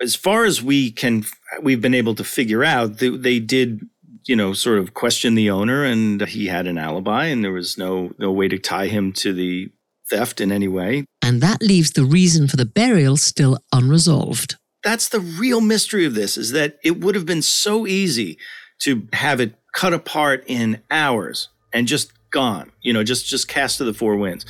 As 0.00 0.14
far 0.16 0.44
as 0.44 0.62
we 0.62 0.90
can, 0.90 1.24
we've 1.60 1.80
been 1.80 1.94
able 1.94 2.14
to 2.16 2.24
figure 2.24 2.64
out, 2.64 2.98
they, 2.98 3.08
they 3.08 3.38
did 3.38 3.80
you 4.26 4.36
know, 4.36 4.52
sort 4.52 4.78
of 4.78 4.94
question 4.94 5.34
the 5.34 5.50
owner, 5.50 5.84
and 5.84 6.20
he 6.26 6.46
had 6.46 6.66
an 6.66 6.78
alibi, 6.78 7.26
and 7.26 7.44
there 7.44 7.52
was 7.52 7.76
no 7.76 8.12
no 8.18 8.30
way 8.30 8.48
to 8.48 8.58
tie 8.58 8.86
him 8.86 9.12
to 9.12 9.32
the 9.32 9.70
theft 10.08 10.40
in 10.40 10.52
any 10.52 10.68
way. 10.68 11.04
And 11.20 11.40
that 11.40 11.62
leaves 11.62 11.92
the 11.92 12.04
reason 12.04 12.48
for 12.48 12.56
the 12.56 12.66
burial 12.66 13.16
still 13.16 13.58
unresolved. 13.72 14.56
That's 14.84 15.08
the 15.08 15.20
real 15.20 15.60
mystery 15.60 16.04
of 16.04 16.14
this: 16.14 16.36
is 16.36 16.52
that 16.52 16.78
it 16.84 17.00
would 17.00 17.14
have 17.14 17.26
been 17.26 17.42
so 17.42 17.86
easy 17.86 18.38
to 18.80 19.08
have 19.12 19.40
it 19.40 19.54
cut 19.72 19.92
apart 19.92 20.44
in 20.46 20.82
hours 20.90 21.48
and 21.72 21.86
just 21.86 22.12
gone, 22.30 22.72
you 22.82 22.92
know, 22.92 23.04
just 23.04 23.26
just 23.26 23.48
cast 23.48 23.78
to 23.78 23.84
the 23.84 23.94
four 23.94 24.16
winds, 24.16 24.46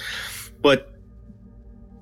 but. 0.61 0.89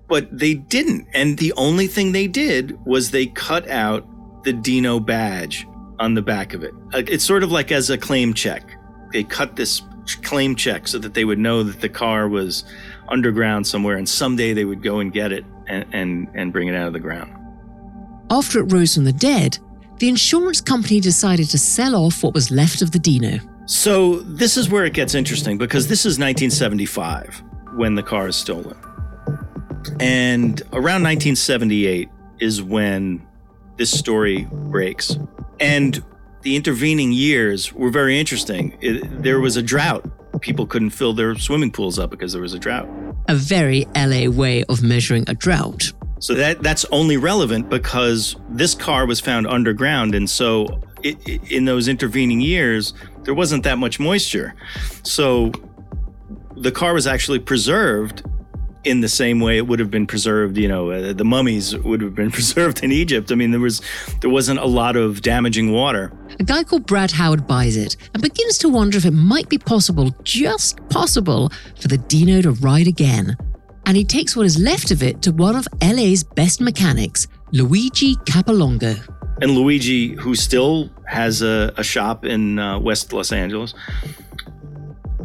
But 0.09 0.37
they 0.37 0.55
didn't. 0.55 1.07
And 1.15 1.39
the 1.39 1.53
only 1.53 1.87
thing 1.87 2.11
they 2.11 2.27
did 2.27 2.77
was 2.85 3.12
they 3.12 3.27
cut 3.27 3.71
out 3.71 4.05
the 4.43 4.53
Dino 4.53 4.99
badge 4.99 5.65
on 6.00 6.15
the 6.15 6.23
back 6.23 6.53
of 6.53 6.65
it. 6.65 6.75
Uh, 6.93 7.03
it's 7.07 7.25
sort 7.25 7.45
of 7.45 7.53
like 7.53 7.71
as 7.71 7.91
a 7.91 7.99
claim 7.99 8.35
check. 8.35 8.77
They 9.12 9.23
cut 9.23 9.55
this 9.55 9.83
claim 10.23 10.57
check 10.57 10.89
so 10.89 10.99
that 10.99 11.15
they 11.15 11.25
would 11.25 11.39
know 11.39 11.62
that 11.62 11.81
the 11.81 11.89
car 11.89 12.29
was 12.29 12.65
underground 13.09 13.67
somewhere 13.67 13.97
and 13.97 14.09
someday 14.09 14.53
they 14.53 14.65
would 14.65 14.83
go 14.83 14.99
and 14.99 15.12
get 15.12 15.31
it 15.31 15.45
and, 15.69 15.87
and, 15.93 16.29
and 16.35 16.53
bring 16.53 16.69
it 16.69 16.75
out 16.75 16.89
of 16.89 16.93
the 16.93 17.00
ground. 17.00 17.33
After 18.31 18.61
it 18.61 18.73
rose 18.73 18.95
from 18.95 19.05
the 19.05 19.12
dead, 19.12 19.59
the 19.99 20.09
insurance 20.09 20.61
company 20.61 21.00
decided 21.00 21.50
to 21.50 21.59
sell 21.59 21.95
off 21.95 22.23
what 22.23 22.33
was 22.33 22.50
left 22.50 22.81
of 22.83 22.93
the 22.93 22.99
Dino. 22.99 23.39
So 23.71 24.17
this 24.17 24.57
is 24.57 24.69
where 24.69 24.85
it 24.85 24.95
gets 24.95 25.15
interesting 25.15 25.57
because 25.57 25.87
this 25.87 26.00
is 26.00 26.19
1975 26.19 27.41
when 27.77 27.95
the 27.95 28.03
car 28.03 28.27
is 28.27 28.35
stolen. 28.35 28.77
And 30.00 30.61
around 30.73 31.05
1978 31.05 32.09
is 32.41 32.61
when 32.61 33.25
this 33.77 33.97
story 33.97 34.49
breaks. 34.50 35.17
And 35.61 36.03
the 36.43 36.57
intervening 36.57 37.12
years 37.12 37.73
were 37.73 37.91
very 37.91 38.19
interesting. 38.19 38.77
It, 38.81 39.23
there 39.23 39.39
was 39.39 39.57
a 39.57 39.62
drought. 39.62 40.05
People 40.41 40.67
couldn't 40.67 40.91
fill 40.91 41.12
their 41.12 41.37
swimming 41.37 41.71
pools 41.71 41.97
up 41.97 42.11
because 42.11 42.33
there 42.33 42.43
was 42.43 42.55
a 42.55 42.59
drought. 42.59 42.89
A 43.29 43.37
very 43.37 43.87
LA 43.95 44.29
way 44.29 44.65
of 44.65 44.83
measuring 44.83 45.23
a 45.29 45.35
drought. 45.35 45.93
So 46.19 46.35
that 46.35 46.61
that's 46.61 46.85
only 46.87 47.17
relevant 47.17 47.71
because 47.71 48.35
this 48.49 48.75
car 48.75 49.07
was 49.07 49.21
found 49.21 49.47
underground, 49.47 50.15
and 50.15 50.29
so 50.29 50.83
it, 51.02 51.50
in 51.50 51.64
those 51.64 51.88
intervening 51.88 52.40
years, 52.40 52.95
there 53.23 53.35
wasn't 53.35 53.64
that 53.64 53.78
much 53.78 54.00
moisture. 54.00 54.54
So 55.02 55.52
the 56.57 56.73
car 56.73 56.95
was 56.95 57.07
actually 57.07 57.38
preserved 57.38 58.23
in 58.85 59.00
the 59.00 59.09
same 59.09 59.40
way 59.40 59.59
it 59.59 59.66
would 59.66 59.78
have 59.78 59.90
been 59.90 60.07
preserved 60.07 60.57
you 60.57 60.66
know 60.66 60.90
uh, 60.90 61.12
the 61.12 61.25
mummies 61.25 61.76
would 61.78 62.00
have 62.00 62.14
been 62.14 62.30
preserved 62.38 62.83
in 62.83 62.92
egypt. 62.92 63.30
I 63.30 63.35
mean 63.35 63.50
there 63.50 63.61
was 63.61 63.83
there 64.21 64.30
wasn't 64.30 64.61
a 64.61 64.66
lot 64.66 64.97
of 64.97 65.23
damaging 65.23 65.73
water. 65.73 66.12
A 66.38 66.45
guy 66.45 66.64
called 66.64 66.87
brad 66.87 67.11
howard 67.11 67.47
buys 67.47 67.76
it 67.76 67.97
and 68.14 68.23
begins 68.23 68.59
to 68.59 68.69
wonder 68.69 68.97
if 68.97 69.04
it 69.04 69.12
might 69.12 69.49
be 69.49 69.59
possible 69.59 70.14
just 70.23 70.78
possible 70.88 71.50
for 71.80 71.88
the 71.88 71.99
dino 71.99 72.40
to 72.42 72.52
ride 72.52 72.87
again. 72.87 73.37
And 73.87 73.97
he 73.97 74.04
takes 74.04 74.37
what 74.37 74.47
is 74.47 74.59
left 74.59 74.90
of 74.90 75.02
it 75.02 75.21
to 75.23 75.33
one 75.33 75.57
of 75.57 75.66
la's 75.83 76.25
best 76.25 76.61
mechanics 76.61 77.26
luigi 77.52 78.14
capolongo 78.16 78.97
and 79.41 79.53
luigi 79.53 80.15
who 80.17 80.35
still 80.35 80.91
has 81.07 81.43
a, 81.43 81.73
a 81.77 81.83
shop 81.83 82.25
in 82.25 82.59
uh, 82.59 82.79
west 82.79 83.13
los 83.13 83.33
angeles 83.33 83.75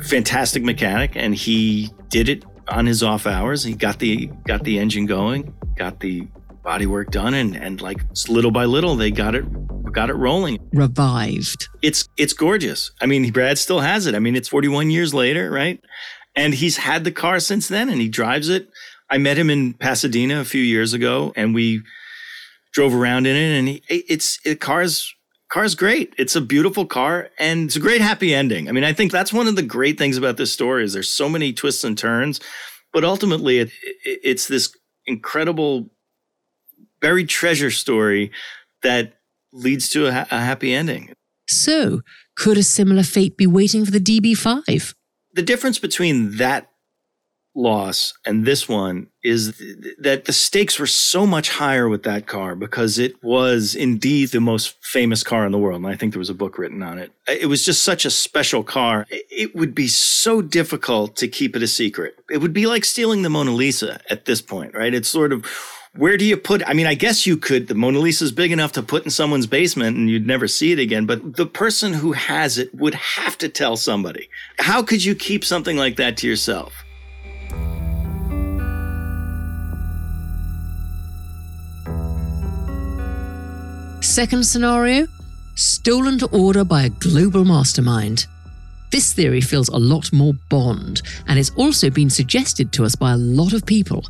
fantastic 0.01 0.63
mechanic 0.63 1.15
and 1.15 1.35
he 1.35 1.89
did 2.09 2.29
it 2.29 2.45
on 2.67 2.85
his 2.85 3.03
off 3.03 3.27
hours. 3.27 3.63
He 3.63 3.73
got 3.73 3.99
the 3.99 4.27
got 4.47 4.63
the 4.63 4.79
engine 4.79 5.05
going, 5.05 5.53
got 5.75 5.99
the 5.99 6.27
body 6.63 6.85
work 6.85 7.11
done, 7.11 7.33
and 7.33 7.55
and 7.55 7.81
like 7.81 8.01
little 8.27 8.51
by 8.51 8.65
little 8.65 8.95
they 8.95 9.11
got 9.11 9.35
it 9.35 9.45
got 9.91 10.09
it 10.09 10.15
rolling. 10.15 10.59
Revived. 10.73 11.69
It's 11.81 12.07
it's 12.17 12.33
gorgeous. 12.33 12.91
I 13.01 13.05
mean, 13.05 13.31
Brad 13.31 13.57
still 13.57 13.81
has 13.81 14.07
it. 14.07 14.15
I 14.15 14.19
mean, 14.19 14.35
it's 14.35 14.49
41 14.49 14.91
years 14.91 15.13
later, 15.13 15.49
right? 15.49 15.79
And 16.35 16.53
he's 16.53 16.77
had 16.77 17.03
the 17.03 17.11
car 17.11 17.39
since 17.39 17.67
then, 17.67 17.89
and 17.89 18.01
he 18.01 18.09
drives 18.09 18.49
it. 18.49 18.69
I 19.09 19.17
met 19.19 19.37
him 19.37 19.49
in 19.49 19.73
Pasadena 19.73 20.41
a 20.41 20.45
few 20.45 20.61
years 20.61 20.93
ago, 20.93 21.31
and 21.35 21.53
we 21.53 21.81
drove 22.75 22.93
around 22.93 23.25
in 23.25 23.35
it, 23.35 23.57
and 23.57 23.67
he, 23.69 23.83
it's 23.89 24.37
it 24.45 24.59
car's 24.59 25.15
car's 25.49 25.73
great. 25.73 26.13
It's 26.17 26.35
a 26.35 26.41
beautiful 26.41 26.85
car 26.85 27.29
and 27.39 27.67
it's 27.67 27.77
a 27.77 27.79
great 27.79 28.01
happy 28.01 28.35
ending. 28.35 28.67
I 28.67 28.73
mean, 28.73 28.83
I 28.83 28.91
think 28.93 29.11
that's 29.11 29.31
one 29.31 29.47
of 29.47 29.55
the 29.55 29.63
great 29.63 29.97
things 29.97 30.17
about 30.17 30.37
this 30.37 30.51
story 30.51 30.83
is 30.83 30.91
there's 30.91 31.09
so 31.09 31.29
many 31.29 31.53
twists 31.53 31.83
and 31.83 31.97
turns, 31.97 32.41
but 32.91 33.05
ultimately 33.05 33.59
it, 33.59 33.69
it, 34.03 34.19
it's 34.23 34.47
this 34.47 34.75
incredible 35.05 35.89
buried 36.99 37.29
treasure 37.29 37.71
story 37.71 38.31
that 38.83 39.13
leads 39.53 39.87
to 39.89 40.07
a, 40.07 40.11
ha- 40.11 40.27
a 40.29 40.41
happy 40.41 40.73
ending. 40.73 41.13
So, 41.47 42.01
could 42.35 42.57
a 42.57 42.63
similar 42.63 43.03
fate 43.03 43.37
be 43.37 43.47
waiting 43.47 43.85
for 43.85 43.91
the 43.91 43.99
DB5? 43.99 44.93
The 45.33 45.43
difference 45.43 45.79
between 45.79 46.37
that 46.37 46.71
loss 47.55 48.13
and 48.25 48.45
this 48.45 48.67
one 48.67 49.07
is 49.23 49.57
th- 49.57 49.95
that 49.97 50.25
the 50.25 50.33
stakes 50.33 50.77
were 50.77 50.85
so 50.85 51.25
much 51.25 51.49
higher 51.49 51.87
with 51.87 52.03
that 52.03 52.27
car 52.27 52.53
because 52.55 52.99
it 52.99 53.21
was 53.23 53.73
indeed 53.73 54.29
the 54.29 54.41
most 54.41 54.75
famous 54.83 55.23
car 55.23 55.45
in 55.45 55.51
the 55.51 55.57
world. 55.57 55.81
And 55.83 55.91
I 55.91 55.95
think 55.95 56.13
there 56.13 56.19
was 56.19 56.29
a 56.29 56.35
book 56.35 56.57
written 56.57 56.83
on 56.83 56.99
it. 56.99 57.11
It 57.27 57.47
was 57.47 57.63
just 57.63 57.81
such 57.81 58.05
a 58.05 58.11
special 58.11 58.63
car. 58.63 59.07
It 59.09 59.55
would 59.55 59.73
be 59.73 59.87
so 59.87 60.41
difficult 60.41 61.15
to 61.17 61.27
keep 61.27 61.55
it 61.55 61.63
a 61.63 61.67
secret. 61.67 62.19
It 62.29 62.39
would 62.39 62.53
be 62.53 62.67
like 62.67 62.85
stealing 62.85 63.21
the 63.23 63.29
Mona 63.29 63.51
Lisa 63.51 63.99
at 64.09 64.25
this 64.25 64.41
point, 64.41 64.75
right? 64.75 64.93
It's 64.93 65.09
sort 65.09 65.33
of 65.33 65.45
where 65.95 66.17
do 66.17 66.25
you 66.25 66.35
put 66.35 66.67
I 66.67 66.73
mean, 66.73 66.87
I 66.87 66.93
guess 66.93 67.25
you 67.25 67.37
could 67.37 67.67
the 67.67 67.75
Mona 67.75 67.99
Lisa 67.99 68.25
is 68.25 68.31
big 68.31 68.51
enough 68.51 68.73
to 68.73 68.83
put 68.83 69.05
in 69.05 69.09
someone's 69.09 69.47
basement 69.47 69.97
and 69.97 70.09
you'd 70.09 70.27
never 70.27 70.47
see 70.47 70.71
it 70.71 70.79
again, 70.79 71.05
but 71.05 71.35
the 71.35 71.45
person 71.45 71.93
who 71.93 72.11
has 72.11 72.57
it 72.57 72.75
would 72.75 72.95
have 72.95 73.37
to 73.39 73.49
tell 73.49 73.77
somebody. 73.77 74.29
How 74.59 74.83
could 74.83 75.03
you 75.03 75.15
keep 75.15 75.43
something 75.45 75.77
like 75.77 75.95
that 75.95 76.17
to 76.17 76.27
yourself? 76.27 76.84
Second 84.05 84.45
scenario 84.45 85.07
stolen 85.55 86.17
to 86.19 86.27
order 86.27 86.63
by 86.63 86.83
a 86.83 86.89
global 86.89 87.43
mastermind. 87.43 88.27
This 88.91 89.11
theory 89.11 89.41
feels 89.41 89.67
a 89.67 89.77
lot 89.77 90.13
more 90.13 90.33
Bond, 90.49 91.01
and 91.27 91.37
it's 91.37 91.49
also 91.57 91.89
been 91.89 92.09
suggested 92.09 92.71
to 92.73 92.85
us 92.85 92.95
by 92.95 93.11
a 93.11 93.17
lot 93.17 93.51
of 93.51 93.65
people. 93.65 94.05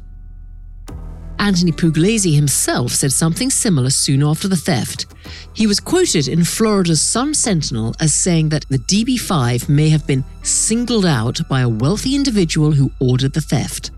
Anthony 1.40 1.72
Pugliese 1.72 2.36
himself 2.36 2.92
said 2.92 3.14
something 3.14 3.50
similar 3.50 3.90
soon 3.90 4.22
after 4.22 4.48
the 4.48 4.58
theft. 4.58 5.08
He 5.54 5.66
was 5.66 5.80
quoted 5.80 6.28
in 6.28 6.44
Florida's 6.44 7.02
Sun 7.02 7.34
Sentinel 7.34 7.96
as 8.00 8.14
saying 8.14 8.50
that 8.50 8.68
the 8.70 8.80
DB5 8.80 9.70
may 9.70 9.90
have 9.90 10.06
been 10.06 10.26
singled 10.44 11.06
out 11.06 11.40
by 11.50 11.62
a 11.62 11.70
wealthy 11.70 12.16
individual 12.16 12.74
who 12.74 12.92
ordered 13.00 13.34
the 13.34 13.42
theft. 13.42 13.92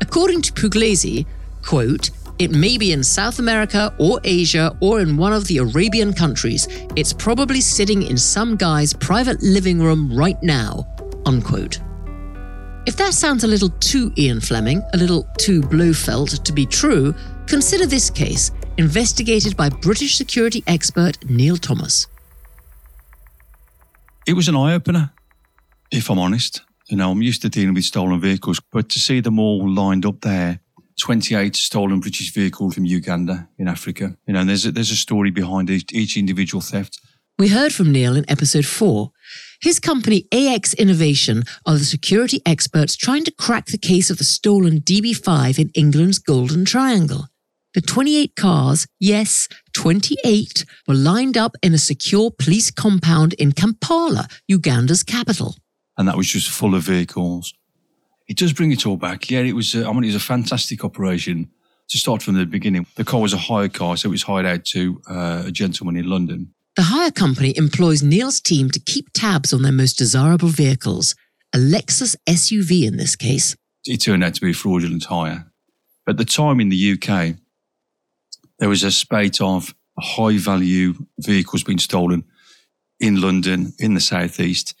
According 0.00 0.42
to 0.42 0.52
Pugliese, 0.52 1.26
quote, 1.62 2.10
it 2.38 2.50
may 2.50 2.76
be 2.76 2.92
in 2.92 3.02
South 3.04 3.38
America 3.38 3.94
or 3.98 4.20
Asia 4.24 4.76
or 4.80 5.00
in 5.00 5.16
one 5.16 5.32
of 5.32 5.46
the 5.46 5.58
Arabian 5.58 6.12
countries. 6.12 6.66
It's 6.96 7.12
probably 7.12 7.60
sitting 7.60 8.02
in 8.02 8.16
some 8.16 8.56
guy's 8.56 8.92
private 8.92 9.42
living 9.42 9.80
room 9.80 10.12
right 10.12 10.40
now. 10.42 10.86
Unquote. 11.26 11.80
If 12.86 12.96
that 12.96 13.14
sounds 13.14 13.44
a 13.44 13.46
little 13.46 13.70
too 13.80 14.12
Ian 14.18 14.40
Fleming, 14.40 14.82
a 14.92 14.96
little 14.96 15.26
too 15.38 15.62
Blofeld 15.62 16.44
to 16.44 16.52
be 16.52 16.66
true, 16.66 17.14
consider 17.46 17.86
this 17.86 18.10
case, 18.10 18.50
investigated 18.76 19.56
by 19.56 19.68
British 19.68 20.16
security 20.16 20.62
expert 20.66 21.16
Neil 21.30 21.56
Thomas. 21.56 22.08
It 24.26 24.34
was 24.34 24.48
an 24.48 24.56
eye 24.56 24.74
opener, 24.74 25.12
if 25.90 26.10
I'm 26.10 26.18
honest. 26.18 26.62
You 26.88 26.96
know, 26.96 27.10
I'm 27.10 27.22
used 27.22 27.42
to 27.42 27.48
dealing 27.48 27.74
with 27.74 27.84
stolen 27.84 28.20
vehicles, 28.20 28.60
but 28.72 28.90
to 28.90 28.98
see 28.98 29.20
them 29.20 29.38
all 29.38 29.66
lined 29.72 30.04
up 30.04 30.20
there 30.20 30.60
28 31.00 31.56
stolen 31.56 32.00
British 32.00 32.32
vehicles 32.32 32.74
from 32.74 32.84
Uganda 32.84 33.48
in 33.58 33.68
Africa. 33.68 34.16
You 34.26 34.34
know, 34.34 34.40
and 34.40 34.48
there's 34.48 34.66
a, 34.66 34.72
there's 34.72 34.90
a 34.90 34.96
story 34.96 35.30
behind 35.30 35.70
each, 35.70 35.92
each 35.92 36.16
individual 36.16 36.60
theft. 36.60 37.00
We 37.36 37.48
heard 37.48 37.72
from 37.72 37.90
Neil 37.90 38.14
in 38.16 38.24
episode 38.30 38.64
4. 38.64 39.10
His 39.60 39.80
company 39.80 40.28
AX 40.30 40.72
Innovation 40.74 41.42
are 41.66 41.74
the 41.74 41.84
security 41.84 42.40
experts 42.46 42.96
trying 42.96 43.24
to 43.24 43.32
crack 43.32 43.66
the 43.66 43.78
case 43.78 44.08
of 44.08 44.18
the 44.18 44.24
stolen 44.24 44.80
DB5 44.80 45.58
in 45.58 45.70
England's 45.74 46.20
Golden 46.20 46.64
Triangle. 46.64 47.26
The 47.74 47.80
28 47.80 48.36
cars, 48.36 48.86
yes, 49.00 49.48
28, 49.74 50.64
were 50.86 50.94
lined 50.94 51.36
up 51.36 51.56
in 51.60 51.74
a 51.74 51.78
secure 51.78 52.30
police 52.30 52.70
compound 52.70 53.32
in 53.34 53.50
Kampala, 53.50 54.28
Uganda's 54.46 55.02
capital. 55.02 55.56
And 55.98 56.06
that 56.06 56.16
was 56.16 56.28
just 56.28 56.48
full 56.48 56.76
of 56.76 56.84
vehicles 56.84 57.52
it 58.28 58.36
does 58.36 58.52
bring 58.52 58.72
it 58.72 58.86
all 58.86 58.96
back. 58.96 59.30
Yeah, 59.30 59.40
it 59.40 59.54
was. 59.54 59.74
Uh, 59.74 59.88
I 59.88 59.92
mean, 59.92 60.04
it 60.04 60.08
was 60.08 60.14
a 60.16 60.20
fantastic 60.20 60.84
operation 60.84 61.50
to 61.88 61.98
start 61.98 62.22
from 62.22 62.34
the 62.34 62.46
beginning. 62.46 62.86
The 62.96 63.04
car 63.04 63.20
was 63.20 63.32
a 63.32 63.38
hire 63.38 63.68
car, 63.68 63.96
so 63.96 64.08
it 64.08 64.12
was 64.12 64.22
hired 64.22 64.46
out 64.46 64.64
to 64.66 65.02
uh, 65.08 65.42
a 65.46 65.50
gentleman 65.50 65.96
in 65.96 66.08
London. 66.08 66.54
The 66.76 66.82
hire 66.82 67.10
company 67.10 67.56
employs 67.56 68.02
Neil's 68.02 68.40
team 68.40 68.70
to 68.70 68.80
keep 68.80 69.12
tabs 69.12 69.52
on 69.52 69.62
their 69.62 69.72
most 69.72 69.94
desirable 69.94 70.48
vehicles, 70.48 71.14
a 71.54 71.58
Lexus 71.58 72.16
SUV 72.28 72.86
in 72.86 72.96
this 72.96 73.14
case. 73.14 73.54
It 73.84 73.98
turned 73.98 74.24
out 74.24 74.34
to 74.34 74.40
be 74.40 74.50
a 74.50 74.54
fraudulent 74.54 75.04
hire. 75.04 75.52
At 76.08 76.16
the 76.16 76.24
time 76.24 76.60
in 76.60 76.70
the 76.70 76.92
UK, 76.92 77.36
there 78.58 78.68
was 78.68 78.82
a 78.82 78.90
spate 78.90 79.40
of 79.40 79.74
high 79.98 80.38
value 80.38 80.94
vehicles 81.20 81.62
being 81.62 81.78
stolen 81.78 82.24
in 82.98 83.20
London, 83.20 83.72
in 83.78 83.94
the 83.94 84.00
southeast. 84.00 84.74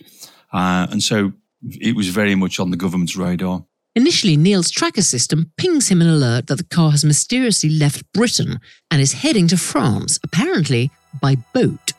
Uh, 0.52 0.86
and 0.90 1.02
so 1.02 1.32
it 1.66 1.96
was 1.96 2.08
very 2.08 2.34
much 2.34 2.60
on 2.60 2.70
the 2.70 2.76
government's 2.76 3.16
radar. 3.16 3.64
Initially, 3.96 4.36
Neil's 4.36 4.70
tracker 4.70 5.02
system 5.02 5.52
pings 5.56 5.88
him 5.88 6.02
an 6.02 6.08
alert 6.08 6.48
that 6.48 6.56
the 6.56 6.64
car 6.64 6.90
has 6.90 7.04
mysteriously 7.04 7.70
left 7.70 8.02
Britain 8.12 8.58
and 8.90 9.00
is 9.00 9.12
heading 9.12 9.46
to 9.48 9.56
France, 9.56 10.18
apparently 10.24 10.90
by 11.20 11.36
boat. 11.52 11.92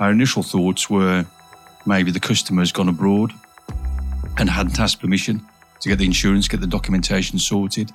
Our 0.00 0.10
initial 0.10 0.42
thoughts 0.42 0.90
were 0.90 1.24
maybe 1.86 2.10
the 2.10 2.18
customer's 2.18 2.72
gone 2.72 2.88
abroad 2.88 3.32
and 4.36 4.50
hadn't 4.50 4.80
asked 4.80 5.00
permission 5.00 5.40
to 5.80 5.88
get 5.88 5.98
the 5.98 6.04
insurance, 6.04 6.48
get 6.48 6.60
the 6.60 6.66
documentation 6.66 7.38
sorted. 7.38 7.92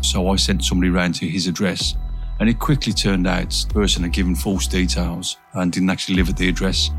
So 0.00 0.28
I 0.28 0.36
sent 0.36 0.64
somebody 0.64 0.90
round 0.90 1.16
to 1.16 1.28
his 1.28 1.48
address, 1.48 1.96
and 2.38 2.48
it 2.48 2.60
quickly 2.60 2.92
turned 2.92 3.26
out 3.26 3.50
the 3.50 3.74
person 3.74 4.04
had 4.04 4.12
given 4.12 4.36
false 4.36 4.68
details 4.68 5.36
and 5.54 5.72
didn't 5.72 5.90
actually 5.90 6.14
live 6.14 6.28
at 6.28 6.36
the 6.36 6.48
address. 6.48 6.90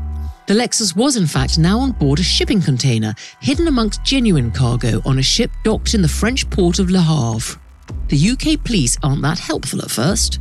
The 0.46 0.54
Lexus 0.54 0.96
was, 0.96 1.16
in 1.16 1.26
fact, 1.26 1.58
now 1.58 1.78
on 1.78 1.92
board 1.92 2.18
a 2.18 2.24
shipping 2.24 2.60
container, 2.60 3.14
hidden 3.40 3.68
amongst 3.68 4.02
genuine 4.02 4.50
cargo 4.50 5.00
on 5.04 5.18
a 5.18 5.22
ship 5.22 5.50
docked 5.62 5.94
in 5.94 6.02
the 6.02 6.08
French 6.08 6.48
port 6.50 6.78
of 6.78 6.90
Le 6.90 7.00
Havre. 7.00 7.60
The 8.08 8.30
UK 8.30 8.64
police 8.64 8.98
aren't 9.02 9.22
that 9.22 9.38
helpful 9.38 9.80
at 9.80 9.90
first. 9.90 10.40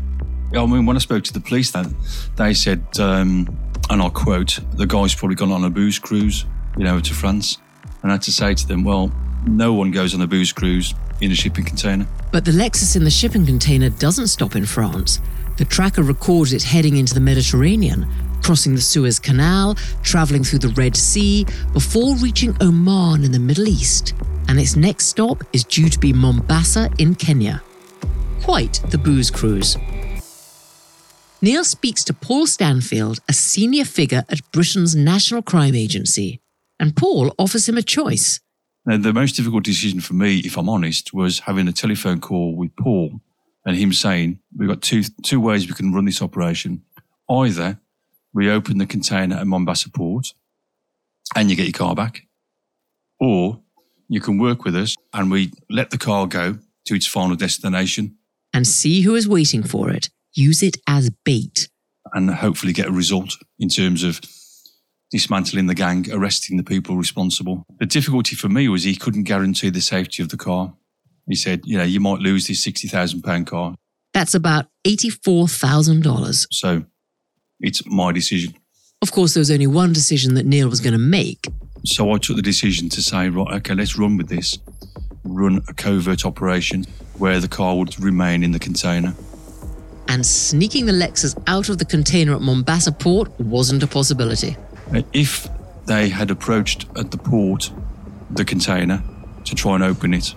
I 0.55 0.65
mean, 0.65 0.85
when 0.87 0.95
I 0.95 0.99
spoke 0.99 1.23
to 1.25 1.33
the 1.33 1.39
police, 1.39 1.71
then 1.71 1.95
they 2.35 2.55
said, 2.55 2.83
um, 2.99 3.47
and 3.89 4.01
I'll 4.01 4.09
quote, 4.09 4.59
the 4.73 4.87
guy's 4.87 5.13
probably 5.13 5.35
gone 5.35 5.51
on 5.51 5.63
a 5.63 5.69
booze 5.69 5.99
cruise, 5.99 6.45
you 6.77 6.83
know, 6.83 6.99
to 6.99 7.13
France. 7.13 7.59
And 8.01 8.11
I 8.11 8.15
had 8.15 8.23
to 8.23 8.31
say 8.31 8.55
to 8.55 8.67
them, 8.67 8.83
well, 8.83 9.11
no 9.45 9.73
one 9.73 9.91
goes 9.91 10.15
on 10.15 10.21
a 10.21 10.27
booze 10.27 10.51
cruise 10.51 10.95
in 11.21 11.31
a 11.31 11.35
shipping 11.35 11.65
container. 11.65 12.07
But 12.31 12.45
the 12.45 12.51
Lexus 12.51 12.95
in 12.95 13.03
the 13.03 13.11
shipping 13.11 13.45
container 13.45 13.89
doesn't 13.89 14.27
stop 14.27 14.55
in 14.55 14.65
France. 14.65 15.19
The 15.57 15.65
tracker 15.65 16.03
records 16.03 16.53
it 16.53 16.63
heading 16.63 16.97
into 16.97 17.13
the 17.13 17.19
Mediterranean, 17.19 18.07
crossing 18.43 18.75
the 18.75 18.81
Suez 18.81 19.19
Canal, 19.19 19.75
traveling 20.03 20.43
through 20.43 20.59
the 20.59 20.69
Red 20.69 20.95
Sea, 20.95 21.45
before 21.73 22.15
reaching 22.17 22.55
Oman 22.61 23.23
in 23.23 23.31
the 23.31 23.39
Middle 23.39 23.67
East. 23.67 24.13
And 24.47 24.59
its 24.59 24.75
next 24.75 25.05
stop 25.05 25.43
is 25.53 25.63
due 25.63 25.89
to 25.89 25.99
be 25.99 26.13
Mombasa 26.13 26.89
in 26.97 27.15
Kenya. 27.15 27.61
Quite 28.41 28.81
the 28.89 28.97
booze 28.97 29.29
cruise. 29.29 29.77
Neil 31.41 31.63
speaks 31.63 32.03
to 32.03 32.13
Paul 32.13 32.47
Stanfield, 32.47 33.19
a 33.29 33.33
senior 33.33 33.85
figure 33.85 34.25
at 34.29 34.51
Britain's 34.51 34.95
National 34.95 35.41
Crime 35.41 35.75
Agency, 35.75 36.41
and 36.79 36.95
Paul 36.95 37.33
offers 37.37 37.69
him 37.69 37.77
a 37.77 37.81
choice. 37.81 38.41
Now, 38.85 38.97
the 38.97 39.13
most 39.13 39.35
difficult 39.35 39.63
decision 39.63 40.01
for 40.01 40.15
me, 40.15 40.39
if 40.39 40.57
I'm 40.57 40.67
honest, 40.67 41.13
was 41.13 41.39
having 41.39 41.67
a 41.67 41.71
telephone 41.71 42.19
call 42.19 42.55
with 42.55 42.75
Paul 42.75 43.21
and 43.65 43.77
him 43.77 43.93
saying, 43.93 44.39
We've 44.57 44.67
got 44.67 44.81
two, 44.81 45.03
two 45.23 45.39
ways 45.39 45.67
we 45.67 45.75
can 45.75 45.93
run 45.93 46.05
this 46.05 46.21
operation. 46.21 46.81
Either 47.29 47.79
we 48.39 48.49
open 48.49 48.77
the 48.77 48.85
container 48.85 49.35
at 49.35 49.45
Mombasa 49.45 49.89
Port 49.89 50.33
and 51.35 51.49
you 51.49 51.57
get 51.57 51.65
your 51.65 51.73
car 51.73 51.93
back. 51.93 52.21
Or 53.19 53.59
you 54.07 54.21
can 54.21 54.37
work 54.37 54.63
with 54.63 54.77
us 54.77 54.95
and 55.13 55.29
we 55.29 55.51
let 55.69 55.89
the 55.89 55.97
car 55.97 56.25
go 56.25 56.57
to 56.85 56.95
its 56.95 57.05
final 57.05 57.35
destination. 57.35 58.15
And 58.53 58.65
see 58.65 59.01
who 59.01 59.13
is 59.13 59.27
waiting 59.27 59.61
for 59.61 59.89
it. 59.89 60.09
Use 60.31 60.63
it 60.63 60.77
as 60.87 61.11
bait. 61.25 61.67
And 62.13 62.29
hopefully 62.31 62.71
get 62.71 62.87
a 62.87 62.93
result 62.93 63.35
in 63.59 63.67
terms 63.67 64.03
of 64.03 64.21
dismantling 65.11 65.67
the 65.67 65.75
gang, 65.75 66.05
arresting 66.09 66.55
the 66.55 66.63
people 66.63 66.95
responsible. 66.95 67.65
The 67.79 67.85
difficulty 67.85 68.37
for 68.37 68.47
me 68.47 68.69
was 68.69 68.85
he 68.85 68.95
couldn't 68.95 69.23
guarantee 69.23 69.69
the 69.69 69.81
safety 69.81 70.23
of 70.23 70.29
the 70.29 70.37
car. 70.37 70.73
He 71.27 71.35
said, 71.35 71.63
you 71.65 71.77
know, 71.77 71.83
you 71.83 71.99
might 71.99 72.19
lose 72.19 72.47
this 72.47 72.65
£60,000 72.65 73.45
car. 73.45 73.75
That's 74.13 74.33
about 74.33 74.67
$84,000. 74.87 76.47
So 76.51 76.85
it's 77.59 77.85
my 77.85 78.11
decision. 78.11 78.55
Of 79.01 79.11
course, 79.11 79.33
there 79.33 79.41
was 79.41 79.51
only 79.51 79.67
one 79.67 79.93
decision 79.93 80.33
that 80.35 80.45
Neil 80.45 80.69
was 80.69 80.81
going 80.81 80.93
to 80.93 80.99
make. 80.99 81.47
So 81.85 82.11
I 82.11 82.17
took 82.17 82.35
the 82.35 82.41
decision 82.41 82.89
to 82.89 83.01
say, 83.01 83.29
right, 83.29 83.55
okay, 83.55 83.73
let's 83.73 83.97
run 83.97 84.17
with 84.17 84.27
this. 84.27 84.59
Run 85.23 85.61
a 85.67 85.73
covert 85.73 86.25
operation 86.25 86.85
where 87.17 87.39
the 87.39 87.47
car 87.47 87.77
would 87.77 87.99
remain 87.99 88.43
in 88.43 88.51
the 88.51 88.59
container. 88.59 89.13
And 90.07 90.25
sneaking 90.25 90.85
the 90.85 90.91
Lexus 90.91 91.41
out 91.47 91.69
of 91.69 91.77
the 91.77 91.85
container 91.85 92.33
at 92.33 92.41
Mombasa 92.41 92.91
port 92.91 93.29
wasn't 93.39 93.83
a 93.83 93.87
possibility. 93.87 94.57
If 95.13 95.47
they 95.85 96.09
had 96.09 96.31
approached 96.31 96.87
at 96.97 97.11
the 97.11 97.17
port 97.17 97.71
the 98.31 98.43
container 98.43 99.03
to 99.45 99.55
try 99.55 99.75
and 99.75 99.83
open 99.83 100.13
it, 100.13 100.33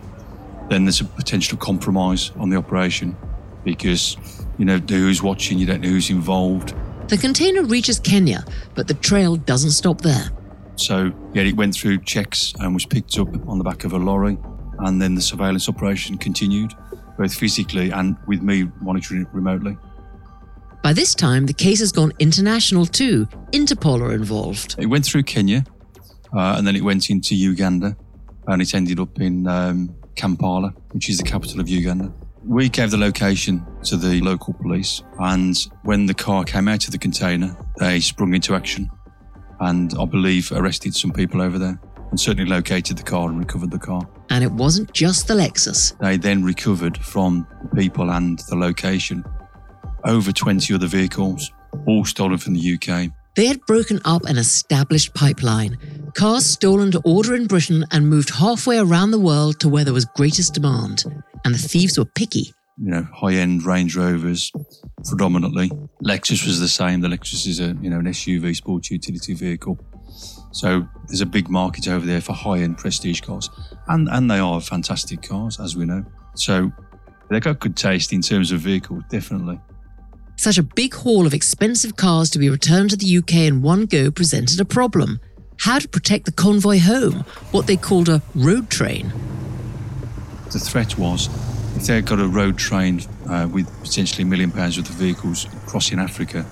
then 0.69 0.85
there's 0.85 1.01
a 1.01 1.05
potential 1.05 1.59
compromise 1.59 2.31
on 2.37 2.51
the 2.51 2.57
operation 2.57 3.17
because 3.65 4.17
you 4.59 4.65
know 4.65 4.79
who's 4.79 5.23
watching, 5.23 5.59
you 5.59 5.67
don't 5.67 5.81
know 5.81 5.89
who's 5.89 6.11
involved. 6.11 6.75
The 7.13 7.19
container 7.19 7.63
reaches 7.63 7.99
Kenya, 7.99 8.43
but 8.75 8.89
the 8.89 8.95
trail 8.95 9.37
doesn't 9.37 9.73
stop 9.73 10.01
there. 10.01 10.31
So, 10.77 11.13
yeah, 11.35 11.43
it 11.43 11.55
went 11.55 11.75
through 11.75 11.99
checks 11.99 12.55
and 12.59 12.73
was 12.73 12.87
picked 12.87 13.19
up 13.19 13.29
on 13.47 13.59
the 13.59 13.65
back 13.65 13.85
of 13.85 13.93
a 13.93 13.99
lorry. 13.99 14.39
And 14.79 15.03
then 15.03 15.15
the 15.15 15.21
surveillance 15.21 15.69
operation 15.69 16.17
continued, 16.17 16.73
both 17.19 17.35
physically 17.35 17.91
and 17.91 18.17
with 18.27 18.41
me 18.41 18.67
monitoring 18.81 19.21
it 19.21 19.29
remotely. 19.35 19.77
By 20.83 20.95
this 20.95 21.15
time, 21.15 21.45
the 21.45 21.53
case 21.53 21.81
has 21.81 21.93
gone 21.93 22.15
international 22.19 22.87
too. 22.87 23.27
Interpol 23.53 24.01
are 24.01 24.15
involved. 24.15 24.77
It 24.79 24.87
went 24.87 25.05
through 25.05 25.25
Kenya, 25.25 25.67
uh, 26.35 26.55
and 26.57 26.67
then 26.67 26.77
it 26.77 26.83
went 26.83 27.11
into 27.11 27.35
Uganda, 27.35 27.95
and 28.47 28.63
it 28.63 28.75
ended 28.75 28.99
up 28.99 29.21
in 29.21 29.47
um, 29.47 29.95
Kampala, 30.17 30.73
which 30.93 31.11
is 31.11 31.19
the 31.19 31.25
capital 31.25 31.61
of 31.61 31.69
Uganda. 31.69 32.11
We 32.45 32.69
gave 32.69 32.91
the 32.91 32.99
location 32.99 33.65
to 33.85 33.97
the 33.97 34.21
local 34.21 34.53
police, 34.55 35.03
and 35.21 35.57
when 35.85 36.07
the 36.07 36.15
car 36.15 36.45
came 36.45 36.69
out 36.69 36.85
of 36.87 36.91
the 36.93 36.99
container, 36.99 37.57
they 37.79 38.01
sprung 38.01 38.35
into 38.35 38.55
action 38.55 38.91
and 39.63 39.95
I 39.99 40.05
believe 40.05 40.51
arrested 40.53 40.95
some 40.95 41.13
people 41.13 41.41
over 41.41 41.59
there 41.59 41.81
and 42.11 42.21
certainly 42.21 42.51
located 42.51 42.99
the 42.99 43.03
car 43.03 43.29
and 43.29 43.39
recovered 43.39 43.71
the 43.71 43.79
car. 43.79 44.03
And 44.29 44.45
it 44.45 44.51
wasn't 44.51 44.93
just 44.93 45.29
the 45.29 45.35
Lexus. 45.35 45.97
They 45.99 46.17
then 46.17 46.45
recovered 46.45 46.99
from 46.99 47.47
the 47.63 47.69
people 47.81 48.11
and 48.11 48.41
the 48.49 48.57
location 48.57 49.25
over 50.05 50.33
20 50.33 50.75
other 50.75 50.89
vehicles, 50.89 51.53
all 51.87 52.05
stolen 52.05 52.39
from 52.39 52.55
the 52.55 52.75
UK, 52.75 53.13
They 53.37 53.47
had 53.47 53.65
broken 53.67 54.01
up 54.05 54.25
an 54.25 54.37
established 54.37 55.15
pipeline, 55.15 55.79
cars 56.15 56.45
stolen 56.45 56.91
to 56.91 57.01
order 57.05 57.35
in 57.37 57.47
Britain 57.47 57.85
and 57.93 58.11
moved 58.11 58.31
halfway 58.31 58.79
around 58.79 59.13
the 59.13 59.21
world 59.21 59.61
to 59.61 59.69
where 59.69 59.85
there 59.85 59.95
was 59.95 60.05
greatest 60.05 60.55
demand. 60.55 61.05
And 61.45 61.55
the 61.55 61.59
thieves 61.59 61.99
were 61.99 62.05
picky. 62.05 62.53
You 62.79 62.91
know, 62.91 63.07
high-end 63.15 63.65
Range 63.65 63.95
Rovers, 63.95 64.51
predominantly. 65.05 65.71
Lexus 66.03 66.47
was 66.47 66.59
the 66.59 66.69
same. 66.69 67.01
The 67.01 67.09
Lexus 67.09 67.47
is 67.47 67.61
a 67.61 67.77
you 67.81 67.91
know 67.91 67.99
an 67.99 68.07
SUV 68.07 68.57
sports 68.57 68.91
utility 68.91 69.35
vehicle. 69.35 69.79
So 70.53 70.87
there's 71.09 71.21
a 71.21 71.27
big 71.27 71.49
market 71.49 71.89
over 71.89 72.05
there 72.05 72.21
for 72.21 72.33
high-end 72.33 72.79
prestige 72.79 73.21
cars, 73.21 73.51
and 73.89 74.09
and 74.09 74.31
they 74.31 74.39
are 74.39 74.61
fantastic 74.61 75.23
cars, 75.23 75.61
as 75.61 75.77
we 75.77 75.85
know. 75.85 76.05
So 76.35 76.73
they've 77.31 77.43
got 77.43 77.61
good 77.61 77.77
taste 77.77 78.13
in 78.13 78.23
terms 78.23 78.53
of 78.53 78.61
vehicle, 78.61 79.03
definitely. 79.11 79.61
Such 80.37 80.59
a 80.59 80.63
big 80.63 80.95
haul 80.95 81.27
of 81.27 81.35
expensive 81.35 81.97
cars 81.97 82.31
to 82.31 82.39
be 82.39 82.49
returned 82.49 82.91
to 82.91 82.97
the 82.97 83.19
UK 83.19 83.35
in 83.35 83.63
one 83.63 83.87
go 83.87 84.11
presented 84.11 84.61
a 84.61 84.65
problem. 84.65 85.21
How 85.61 85.79
to 85.79 85.89
protect 85.89 86.25
the 86.25 86.33
convoy 86.33 86.81
home, 86.81 87.25
what 87.53 87.67
they 87.67 87.77
called 87.77 88.09
a 88.09 88.23
road 88.35 88.69
train. 88.69 89.13
The 90.53 90.59
threat 90.59 90.99
was 90.99 91.29
if 91.77 91.87
they 91.87 91.95
had 91.95 92.05
got 92.05 92.21
a 92.21 92.29
road 92.29 92.59
train 92.59 93.01
uh, 93.27 93.49
with 93.51 93.67
potentially 93.83 94.23
a 94.23 94.27
million 94.27 94.51
pounds 94.51 94.77
worth 94.77 94.91
of 94.91 94.97
vehicles 94.97 95.47
crossing 95.67 95.99
Africa, 95.99 96.45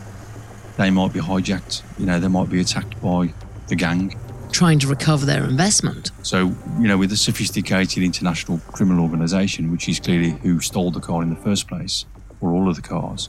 they 0.78 0.90
might 0.90 1.12
be 1.12 1.20
hijacked. 1.20 1.82
You 1.98 2.06
know, 2.06 2.18
they 2.18 2.28
might 2.28 2.48
be 2.48 2.60
attacked 2.60 3.00
by 3.02 3.34
the 3.68 3.76
gang. 3.76 4.16
Trying 4.52 4.78
to 4.80 4.86
recover 4.86 5.26
their 5.26 5.44
investment. 5.44 6.12
So, 6.22 6.54
you 6.78 6.88
know, 6.88 6.96
with 6.96 7.12
a 7.12 7.16
sophisticated 7.16 8.02
international 8.02 8.58
criminal 8.72 9.04
organisation, 9.04 9.70
which 9.70 9.88
is 9.88 10.00
clearly 10.00 10.30
who 10.30 10.60
stole 10.60 10.90
the 10.90 11.00
car 11.00 11.22
in 11.22 11.28
the 11.28 11.36
first 11.36 11.68
place, 11.68 12.06
or 12.40 12.52
all 12.52 12.70
of 12.70 12.76
the 12.76 12.82
cars, 12.82 13.28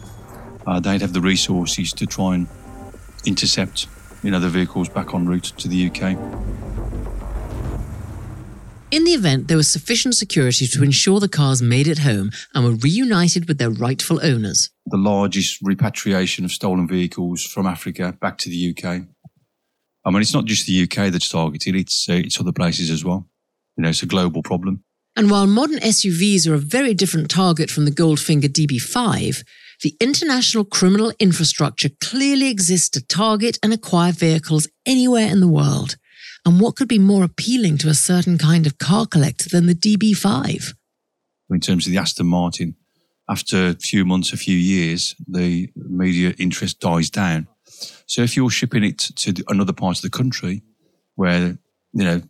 uh, 0.65 0.79
they'd 0.79 1.01
have 1.01 1.11
the 1.11 1.21
resources 1.21 1.91
to 1.93 2.05
try 2.05 2.35
and 2.35 2.47
intercept, 3.25 3.87
you 4.23 4.31
know, 4.31 4.39
the 4.39 4.49
vehicles 4.49 4.87
back 4.87 5.13
en 5.13 5.27
route 5.27 5.51
to 5.57 5.67
the 5.67 5.87
UK. 5.87 6.17
In 8.91 9.05
the 9.05 9.13
event, 9.13 9.47
there 9.47 9.55
was 9.55 9.69
sufficient 9.69 10.15
security 10.15 10.67
to 10.67 10.83
ensure 10.83 11.21
the 11.21 11.29
cars 11.29 11.61
made 11.61 11.87
it 11.87 11.99
home 11.99 12.29
and 12.53 12.65
were 12.65 12.75
reunited 12.75 13.47
with 13.47 13.57
their 13.57 13.69
rightful 13.69 14.19
owners. 14.21 14.69
The 14.87 14.97
largest 14.97 15.59
repatriation 15.63 16.43
of 16.43 16.51
stolen 16.51 16.89
vehicles 16.89 17.45
from 17.45 17.65
Africa 17.65 18.17
back 18.19 18.37
to 18.39 18.49
the 18.49 18.71
UK. 18.71 19.07
I 20.03 20.09
mean, 20.09 20.21
it's 20.21 20.33
not 20.33 20.43
just 20.43 20.67
the 20.67 20.83
UK 20.83 21.09
that's 21.09 21.29
targeted; 21.29 21.73
it's 21.73 22.09
uh, 22.09 22.15
it's 22.15 22.37
other 22.41 22.51
places 22.51 22.89
as 22.89 23.05
well. 23.05 23.29
You 23.77 23.83
know, 23.83 23.89
it's 23.89 24.03
a 24.03 24.07
global 24.07 24.43
problem. 24.43 24.83
And 25.15 25.31
while 25.31 25.47
modern 25.47 25.79
SUVs 25.79 26.45
are 26.45 26.53
a 26.53 26.57
very 26.57 26.93
different 26.93 27.29
target 27.29 27.69
from 27.69 27.85
the 27.85 27.91
Goldfinger 27.91 28.49
DB5, 28.49 29.43
the 29.83 29.95
international 30.01 30.65
criminal 30.65 31.13
infrastructure 31.17 31.89
clearly 32.03 32.49
exists 32.49 32.89
to 32.89 33.05
target 33.05 33.57
and 33.63 33.71
acquire 33.71 34.11
vehicles 34.11 34.67
anywhere 34.85 35.27
in 35.27 35.39
the 35.39 35.47
world. 35.47 35.95
And 36.45 36.59
what 36.59 36.75
could 36.75 36.87
be 36.87 36.99
more 36.99 37.23
appealing 37.23 37.77
to 37.79 37.89
a 37.89 37.93
certain 37.93 38.37
kind 38.37 38.65
of 38.65 38.77
car 38.77 39.05
collector 39.05 39.49
than 39.49 39.67
the 39.67 39.75
DB5? 39.75 40.73
In 41.49 41.59
terms 41.59 41.85
of 41.85 41.91
the 41.91 41.99
Aston 41.99 42.27
Martin, 42.27 42.75
after 43.29 43.67
a 43.67 43.75
few 43.75 44.05
months, 44.05 44.33
a 44.33 44.37
few 44.37 44.57
years, 44.57 45.15
the 45.27 45.69
media 45.75 46.33
interest 46.37 46.79
dies 46.79 47.09
down. 47.09 47.47
So 48.07 48.21
if 48.23 48.35
you're 48.35 48.49
shipping 48.49 48.83
it 48.83 48.97
to 48.97 49.33
another 49.47 49.73
part 49.73 49.97
of 49.97 50.01
the 50.01 50.09
country 50.09 50.63
where, 51.15 51.57
you 51.93 52.03
know, 52.03 52.21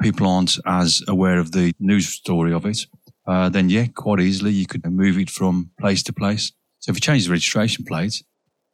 people 0.00 0.26
aren't 0.26 0.58
as 0.66 1.02
aware 1.08 1.38
of 1.38 1.52
the 1.52 1.72
news 1.78 2.08
story 2.08 2.52
of 2.52 2.66
it, 2.66 2.86
uh, 3.26 3.48
then 3.48 3.70
yeah, 3.70 3.86
quite 3.94 4.20
easily 4.20 4.52
you 4.52 4.66
could 4.66 4.84
move 4.90 5.18
it 5.18 5.30
from 5.30 5.70
place 5.80 6.02
to 6.04 6.12
place. 6.12 6.52
So 6.78 6.90
if 6.90 6.96
you 6.96 7.00
change 7.00 7.26
the 7.26 7.32
registration 7.32 7.84
plate, 7.84 8.22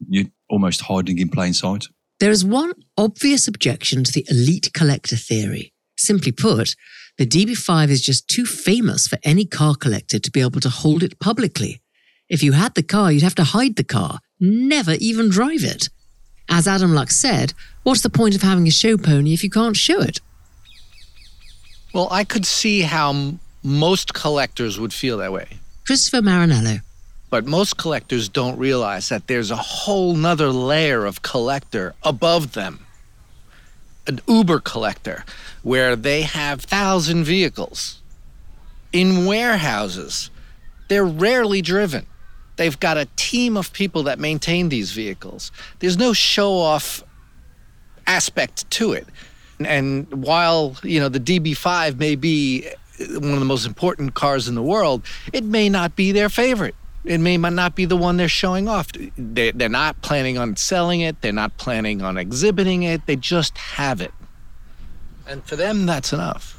you're 0.09 0.27
almost 0.51 0.83
hiding 0.83 1.19
in 1.19 1.29
plain 1.29 1.55
sight. 1.55 1.87
There 2.19 2.31
is 2.31 2.45
one 2.45 2.73
obvious 2.97 3.47
objection 3.47 4.03
to 4.05 4.13
the 4.13 4.27
elite 4.31 4.71
collector 4.73 5.17
theory. 5.17 5.73
Simply 5.99 6.33
put, 6.33 6.75
the 7.19 7.27
DB5 7.27 7.91
is 7.91 8.03
just 8.03 8.29
too 8.29 8.47
famous 8.47 9.07
for 9.07 9.19
any 9.23 9.45
car 9.45 9.75
collector 9.75 10.19
to 10.19 10.31
be 10.31 10.41
able 10.41 10.61
to 10.61 10.69
hold 10.69 11.03
it 11.03 11.19
publicly. 11.21 11.83
If 12.29 12.43
you 12.43 12.53
had 12.53 12.75
the 12.75 12.83
car, 12.83 13.13
you'd 13.13 13.23
have 13.23 13.35
to 13.37 13.45
hide 13.45 13.77
the 13.77 13.85
car, 13.85 14.21
never 14.41 14.95
even 14.99 15.29
drive 15.29 15.63
it. 15.63 15.89
As 16.49 16.67
Adam 16.67 16.95
Luck 16.95 17.11
said, 17.11 17.53
what's 17.83 18.03
the 18.03 18.11
point 18.11 18.35
of 18.35 18.43
having 18.43 18.67
a 18.67 18.71
show 18.71 18.97
pony 18.97 19.35
if 19.35 19.45
you 19.45 19.51
can't 19.51 19.77
show 19.77 20.01
it? 20.01 20.21
Well, 21.93 22.09
I 22.11 22.25
could 22.25 22.47
see 22.47 22.83
how 22.83 23.11
m- 23.11 23.41
most 23.63 24.15
collectors 24.15 24.79
would 24.79 24.93
feel 24.93 25.19
that 25.19 25.33
way. 25.33 25.59
Christopher 25.87 26.23
Marinello. 26.23 26.81
But 27.29 27.47
most 27.47 27.77
collectors 27.77 28.29
don't 28.29 28.59
realize 28.59 29.09
that 29.09 29.27
there's 29.27 29.51
a 29.51 29.57
whole 29.57 30.15
nother 30.15 30.51
layer 30.51 31.05
of 31.05 31.23
collector 31.23 31.95
above 32.03 32.53
them. 32.53 32.87
An 34.07 34.21
Uber 34.29 34.61
collector, 34.61 35.25
where 35.63 35.97
they 35.97 36.23
have 36.23 36.61
thousand 36.61 37.25
vehicles 37.25 38.01
in 38.93 39.27
warehouses. 39.27 40.31
They're 40.89 41.05
rarely 41.05 41.61
driven. 41.61 42.07
They've 42.55 42.79
got 42.79 42.97
a 42.97 43.09
team 43.17 43.57
of 43.57 43.73
people 43.73 44.05
that 44.05 44.19
maintain 44.19 44.69
these 44.69 44.93
vehicles. 44.93 45.51
There's 45.81 45.99
no 45.99 46.13
show 46.13 46.55
off 46.55 47.03
aspect 48.07 48.71
to 48.71 48.93
it. 48.93 49.07
And 49.59 50.07
while, 50.25 50.77
you 50.83 51.01
know, 51.01 51.09
the 51.09 51.21
DB5 51.21 51.99
may 51.99 52.15
be 52.15 52.69
one 52.99 53.35
of 53.35 53.41
the 53.41 53.45
most 53.45 53.67
important 53.67 54.15
cars 54.15 54.49
in 54.49 54.55
the 54.55 54.63
world, 54.63 55.03
it 55.33 55.45
may 55.45 55.69
not 55.69 55.97
be 55.97 56.13
their 56.13 56.29
favorite. 56.29 56.75
It 57.07 57.19
may 57.19 57.37
not 57.37 57.77
be 57.77 57.85
the 57.85 57.97
one 57.97 58.17
they're 58.17 58.29
showing 58.29 58.69
off. 58.69 58.89
They, 59.17 59.53
they're 59.53 59.69
not 59.69 60.03
planning 60.03 60.39
on 60.39 60.57
selling 60.57 61.01
it. 61.01 61.23
They're 61.23 61.33
not 61.33 61.57
planning 61.57 62.03
on 62.03 62.19
exhibiting 62.19 62.83
it. 62.83 63.07
They 63.07 63.15
just 63.17 63.57
have 63.57 64.01
it. 64.01 64.13
And 65.29 65.45
for 65.45 65.55
them, 65.57 65.87
that's 65.87 66.13
enough. 66.13 66.53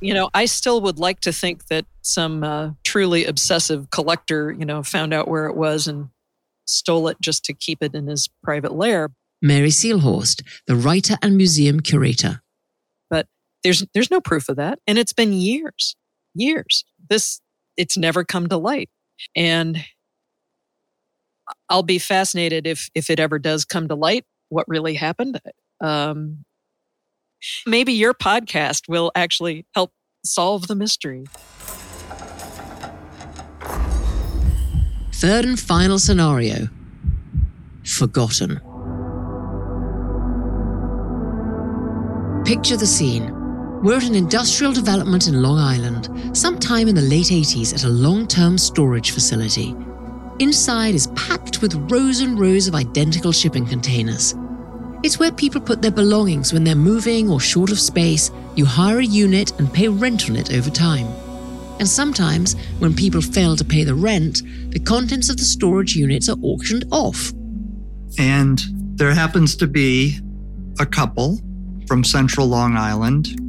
You 0.00 0.14
know, 0.14 0.30
I 0.34 0.46
still 0.46 0.80
would 0.80 0.98
like 0.98 1.20
to 1.20 1.32
think 1.32 1.66
that 1.66 1.86
some 2.02 2.42
uh, 2.44 2.70
truly 2.82 3.24
obsessive 3.26 3.90
collector, 3.90 4.50
you 4.50 4.64
know, 4.64 4.82
found 4.82 5.14
out 5.14 5.28
where 5.28 5.46
it 5.46 5.56
was 5.56 5.86
and 5.86 6.08
stole 6.66 7.08
it 7.08 7.18
just 7.20 7.44
to 7.44 7.54
keep 7.54 7.82
it 7.82 7.94
in 7.94 8.06
his 8.06 8.28
private 8.42 8.74
lair. 8.74 9.10
Mary 9.42 9.68
Seelhorst, 9.68 10.42
the 10.66 10.76
writer 10.76 11.16
and 11.20 11.36
museum 11.36 11.80
curator. 11.80 12.42
But 13.10 13.26
there's 13.62 13.84
there's 13.92 14.10
no 14.10 14.20
proof 14.20 14.48
of 14.48 14.56
that, 14.56 14.78
and 14.86 14.98
it's 14.98 15.12
been 15.12 15.32
years, 15.32 15.96
years. 16.34 16.84
This 17.10 17.40
it's 17.76 17.96
never 17.96 18.24
come 18.24 18.48
to 18.48 18.56
light, 18.56 18.88
and 19.34 19.84
I'll 21.68 21.82
be 21.82 21.98
fascinated 21.98 22.66
if 22.66 22.88
if 22.94 23.10
it 23.10 23.20
ever 23.20 23.38
does 23.38 23.64
come 23.64 23.88
to 23.88 23.94
light 23.94 24.24
what 24.48 24.66
really 24.68 24.94
happened. 24.94 25.40
Um, 25.80 26.44
maybe 27.66 27.92
your 27.92 28.14
podcast 28.14 28.88
will 28.88 29.12
actually 29.14 29.66
help 29.74 29.92
solve 30.24 30.66
the 30.66 30.74
mystery. 30.74 31.24
Third 35.12 35.44
and 35.44 35.58
final 35.58 35.98
scenario 35.98 36.68
Forgotten. 37.84 38.60
Picture 42.46 42.76
the 42.76 42.86
scene. 42.86 43.43
We're 43.84 43.98
at 43.98 44.04
an 44.04 44.14
industrial 44.14 44.72
development 44.72 45.28
in 45.28 45.42
Long 45.42 45.58
Island, 45.58 46.34
sometime 46.34 46.88
in 46.88 46.94
the 46.94 47.02
late 47.02 47.26
80s 47.26 47.74
at 47.74 47.84
a 47.84 47.88
long 47.90 48.26
term 48.26 48.56
storage 48.56 49.10
facility. 49.10 49.76
Inside 50.38 50.94
is 50.94 51.08
packed 51.08 51.60
with 51.60 51.74
rows 51.92 52.20
and 52.20 52.40
rows 52.40 52.66
of 52.66 52.74
identical 52.74 53.30
shipping 53.30 53.66
containers. 53.66 54.34
It's 55.02 55.18
where 55.18 55.30
people 55.30 55.60
put 55.60 55.82
their 55.82 55.90
belongings 55.90 56.50
when 56.50 56.64
they're 56.64 56.74
moving 56.74 57.28
or 57.28 57.40
short 57.40 57.70
of 57.70 57.78
space. 57.78 58.30
You 58.56 58.64
hire 58.64 59.00
a 59.00 59.04
unit 59.04 59.52
and 59.58 59.70
pay 59.70 59.88
rent 59.88 60.30
on 60.30 60.36
it 60.36 60.50
over 60.54 60.70
time. 60.70 61.06
And 61.78 61.86
sometimes, 61.86 62.56
when 62.78 62.94
people 62.94 63.20
fail 63.20 63.54
to 63.54 63.66
pay 63.66 63.84
the 63.84 63.94
rent, 63.94 64.40
the 64.70 64.80
contents 64.80 65.28
of 65.28 65.36
the 65.36 65.44
storage 65.44 65.94
units 65.94 66.30
are 66.30 66.38
auctioned 66.42 66.86
off. 66.90 67.34
And 68.18 68.64
there 68.96 69.12
happens 69.12 69.54
to 69.56 69.66
be 69.66 70.20
a 70.80 70.86
couple 70.86 71.38
from 71.86 72.02
central 72.02 72.46
Long 72.46 72.78
Island. 72.78 73.43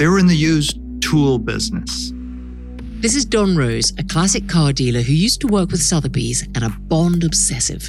They 0.00 0.08
were 0.08 0.18
in 0.18 0.28
the 0.28 0.34
used 0.34 0.80
tool 1.02 1.38
business. 1.38 2.14
This 3.02 3.14
is 3.14 3.26
Don 3.26 3.54
Rose, 3.54 3.92
a 3.98 4.02
classic 4.02 4.48
car 4.48 4.72
dealer 4.72 5.02
who 5.02 5.12
used 5.12 5.42
to 5.42 5.46
work 5.46 5.70
with 5.70 5.82
Sotheby's 5.82 6.40
and 6.54 6.64
a 6.64 6.70
Bond 6.70 7.22
obsessive. 7.22 7.86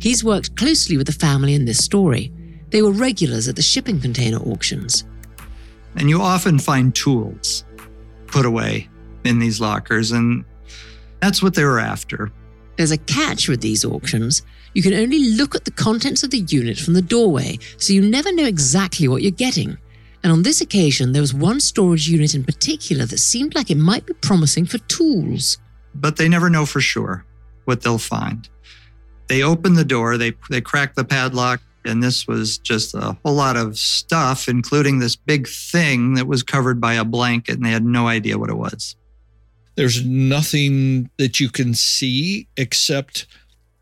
He's 0.00 0.22
worked 0.22 0.56
closely 0.56 0.96
with 0.96 1.08
the 1.08 1.12
family 1.12 1.54
in 1.54 1.64
this 1.64 1.84
story. 1.84 2.32
They 2.68 2.82
were 2.82 2.92
regulars 2.92 3.48
at 3.48 3.56
the 3.56 3.62
shipping 3.62 4.00
container 4.00 4.36
auctions. 4.36 5.02
And 5.96 6.08
you 6.08 6.22
often 6.22 6.56
find 6.56 6.94
tools 6.94 7.64
put 8.28 8.46
away 8.46 8.88
in 9.24 9.40
these 9.40 9.60
lockers, 9.60 10.12
and 10.12 10.44
that's 11.18 11.42
what 11.42 11.54
they 11.54 11.64
were 11.64 11.80
after. 11.80 12.30
There's 12.76 12.92
a 12.92 12.96
catch 12.96 13.48
with 13.48 13.60
these 13.60 13.84
auctions. 13.84 14.42
You 14.74 14.82
can 14.82 14.94
only 14.94 15.30
look 15.30 15.56
at 15.56 15.64
the 15.64 15.72
contents 15.72 16.22
of 16.22 16.30
the 16.30 16.46
unit 16.46 16.78
from 16.78 16.94
the 16.94 17.02
doorway, 17.02 17.58
so 17.76 17.92
you 17.92 18.02
never 18.02 18.32
know 18.32 18.46
exactly 18.46 19.08
what 19.08 19.22
you're 19.22 19.32
getting. 19.32 19.78
And 20.22 20.32
on 20.32 20.42
this 20.42 20.60
occasion, 20.60 21.12
there 21.12 21.22
was 21.22 21.32
one 21.32 21.60
storage 21.60 22.08
unit 22.08 22.34
in 22.34 22.44
particular 22.44 23.06
that 23.06 23.18
seemed 23.18 23.54
like 23.54 23.70
it 23.70 23.78
might 23.78 24.06
be 24.06 24.14
promising 24.14 24.66
for 24.66 24.78
tools. 24.78 25.58
But 25.94 26.16
they 26.16 26.28
never 26.28 26.50
know 26.50 26.66
for 26.66 26.80
sure 26.80 27.24
what 27.64 27.80
they'll 27.82 27.98
find. 27.98 28.48
They 29.28 29.42
opened 29.42 29.76
the 29.76 29.84
door, 29.84 30.18
they, 30.18 30.32
they 30.50 30.60
cracked 30.60 30.96
the 30.96 31.04
padlock, 31.04 31.60
and 31.84 32.02
this 32.02 32.26
was 32.26 32.58
just 32.58 32.94
a 32.94 33.16
whole 33.24 33.34
lot 33.34 33.56
of 33.56 33.78
stuff, 33.78 34.48
including 34.48 34.98
this 34.98 35.16
big 35.16 35.48
thing 35.48 36.14
that 36.14 36.26
was 36.26 36.42
covered 36.42 36.80
by 36.80 36.94
a 36.94 37.04
blanket, 37.04 37.56
and 37.56 37.64
they 37.64 37.70
had 37.70 37.84
no 37.84 38.08
idea 38.08 38.38
what 38.38 38.50
it 38.50 38.56
was. 38.56 38.96
There's 39.76 40.04
nothing 40.04 41.10
that 41.16 41.40
you 41.40 41.48
can 41.48 41.74
see 41.74 42.48
except 42.56 43.26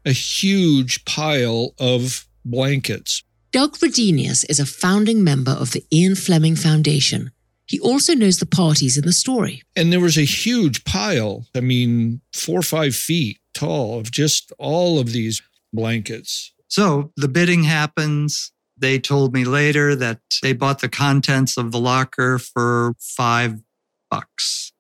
a 0.05 0.13
huge 0.13 1.05
pile 1.05 1.75
of 1.79 2.29
blankets. 2.45 3.25
Doug 3.59 3.77
Redenius 3.79 4.45
is 4.49 4.61
a 4.61 4.65
founding 4.65 5.25
member 5.25 5.51
of 5.51 5.73
the 5.73 5.85
Ian 5.93 6.15
Fleming 6.15 6.55
Foundation. 6.55 7.33
He 7.67 7.81
also 7.81 8.15
knows 8.15 8.39
the 8.39 8.47
parties 8.47 8.97
in 8.97 9.05
the 9.05 9.13
story. 9.13 9.65
And 9.75 9.93
there 9.93 9.99
was 9.99 10.17
a 10.17 10.23
huge 10.23 10.85
pile, 10.85 11.45
I 11.57 11.61
mean, 11.61 12.21
four 12.33 12.61
or 12.61 12.63
five 12.63 12.95
feet 12.95 13.41
tall, 13.55 13.99
of 13.99 14.13
just 14.13 14.53
all 14.61 15.01
of 15.01 15.11
these 15.11 15.43
blankets. 15.73 16.53
So 16.69 17.11
the 17.17 17.27
bidding 17.27 17.65
happens. 17.65 18.53
They 18.77 19.01
told 19.01 19.35
me 19.35 19.45
later 19.45 19.97
that 19.97 20.21
they 20.41 20.53
bought 20.53 20.79
the 20.79 20.89
contents 20.89 21.57
of 21.57 21.73
the 21.73 21.81
locker 21.81 22.39
for 22.39 22.95
five 23.01 23.61
bucks. 24.09 24.73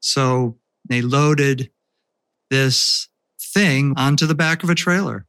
So 0.00 0.58
they 0.86 1.00
loaded 1.00 1.70
this 2.50 3.08
thing 3.40 3.94
onto 3.96 4.26
the 4.26 4.34
back 4.34 4.62
of 4.62 4.68
a 4.68 4.74
trailer. 4.74 5.24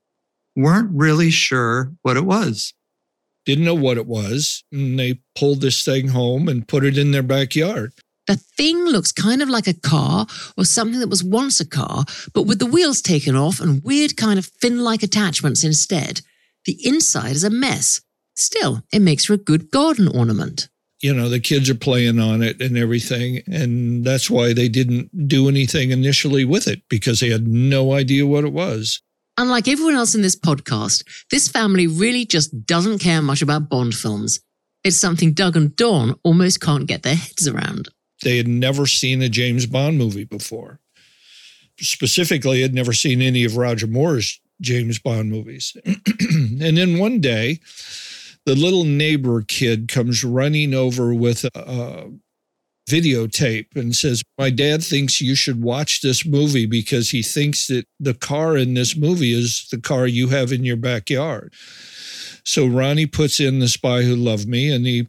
Weren't 0.59 0.91
really 0.91 1.31
sure 1.31 1.93
what 2.01 2.17
it 2.17 2.25
was. 2.25 2.73
Didn't 3.45 3.63
know 3.63 3.75
what 3.75 3.97
it 3.97 4.05
was. 4.05 4.65
And 4.73 4.99
they 4.99 5.21
pulled 5.33 5.61
this 5.61 5.85
thing 5.85 6.09
home 6.09 6.49
and 6.49 6.67
put 6.67 6.83
it 6.83 6.97
in 6.97 7.11
their 7.11 7.23
backyard. 7.23 7.93
The 8.27 8.35
thing 8.35 8.83
looks 8.83 9.13
kind 9.13 9.41
of 9.41 9.47
like 9.47 9.67
a 9.67 9.73
car 9.73 10.27
or 10.57 10.65
something 10.65 10.99
that 10.99 11.07
was 11.07 11.23
once 11.23 11.61
a 11.61 11.65
car, 11.65 12.03
but 12.33 12.43
with 12.43 12.59
the 12.59 12.65
wheels 12.65 13.01
taken 13.01 13.37
off 13.37 13.61
and 13.61 13.81
weird 13.85 14.17
kind 14.17 14.37
of 14.37 14.47
fin 14.47 14.79
like 14.79 15.01
attachments 15.01 15.63
instead. 15.63 16.19
The 16.65 16.77
inside 16.83 17.31
is 17.37 17.45
a 17.45 17.49
mess. 17.49 18.01
Still, 18.35 18.83
it 18.91 19.01
makes 19.01 19.25
for 19.25 19.35
a 19.35 19.37
good 19.37 19.71
garden 19.71 20.09
ornament. 20.09 20.67
You 21.01 21.13
know, 21.13 21.29
the 21.29 21.39
kids 21.39 21.69
are 21.69 21.75
playing 21.75 22.19
on 22.19 22.43
it 22.43 22.61
and 22.61 22.77
everything. 22.77 23.43
And 23.47 24.03
that's 24.03 24.29
why 24.29 24.51
they 24.51 24.67
didn't 24.67 25.29
do 25.29 25.47
anything 25.47 25.91
initially 25.91 26.43
with 26.43 26.67
it 26.67 26.81
because 26.89 27.21
they 27.21 27.29
had 27.29 27.47
no 27.47 27.93
idea 27.93 28.27
what 28.27 28.43
it 28.43 28.51
was. 28.51 29.01
Unlike 29.39 29.69
everyone 29.69 29.95
else 29.95 30.15
in 30.15 30.21
this 30.21 30.35
podcast, 30.35 31.05
this 31.31 31.47
family 31.47 31.87
really 31.87 32.25
just 32.25 32.65
doesn't 32.65 32.99
care 32.99 33.21
much 33.21 33.41
about 33.41 33.69
Bond 33.69 33.95
films. 33.95 34.41
It's 34.83 34.97
something 34.97 35.31
Doug 35.31 35.55
and 35.55 35.73
Dawn 35.77 36.19
almost 36.23 36.59
can't 36.59 36.85
get 36.85 37.03
their 37.03 37.15
heads 37.15 37.47
around. 37.47 37.87
They 38.21 38.35
had 38.35 38.49
never 38.49 38.85
seen 38.85 39.21
a 39.21 39.29
James 39.29 39.65
Bond 39.65 39.97
movie 39.97 40.25
before. 40.25 40.81
Specifically, 41.79 42.61
had 42.61 42.73
never 42.73 42.91
seen 42.91 43.21
any 43.21 43.45
of 43.45 43.55
Roger 43.55 43.87
Moore's 43.87 44.41
James 44.59 44.99
Bond 44.99 45.31
movies. 45.31 45.73
and 45.85 46.75
then 46.75 46.99
one 46.99 47.21
day, 47.21 47.59
the 48.45 48.55
little 48.55 48.83
neighbor 48.83 49.41
kid 49.41 49.87
comes 49.87 50.21
running 50.21 50.73
over 50.73 51.13
with 51.13 51.45
a 51.55 52.11
videotape 52.89 53.75
and 53.75 53.95
says, 53.95 54.23
My 54.37 54.49
dad 54.49 54.83
thinks 54.83 55.21
you 55.21 55.35
should 55.35 55.61
watch 55.61 56.01
this 56.01 56.25
movie 56.25 56.65
because 56.65 57.11
he 57.11 57.21
thinks 57.21 57.67
that 57.67 57.85
the 57.99 58.13
car 58.13 58.57
in 58.57 58.73
this 58.73 58.95
movie 58.95 59.33
is 59.33 59.67
the 59.71 59.79
car 59.79 60.07
you 60.07 60.29
have 60.29 60.51
in 60.51 60.63
your 60.63 60.77
backyard. 60.77 61.53
So 62.43 62.65
Ronnie 62.65 63.05
puts 63.05 63.39
in 63.39 63.59
The 63.59 63.67
Spy 63.67 64.01
Who 64.03 64.15
Loved 64.15 64.47
Me 64.47 64.71
and 64.71 64.85
he 64.85 65.07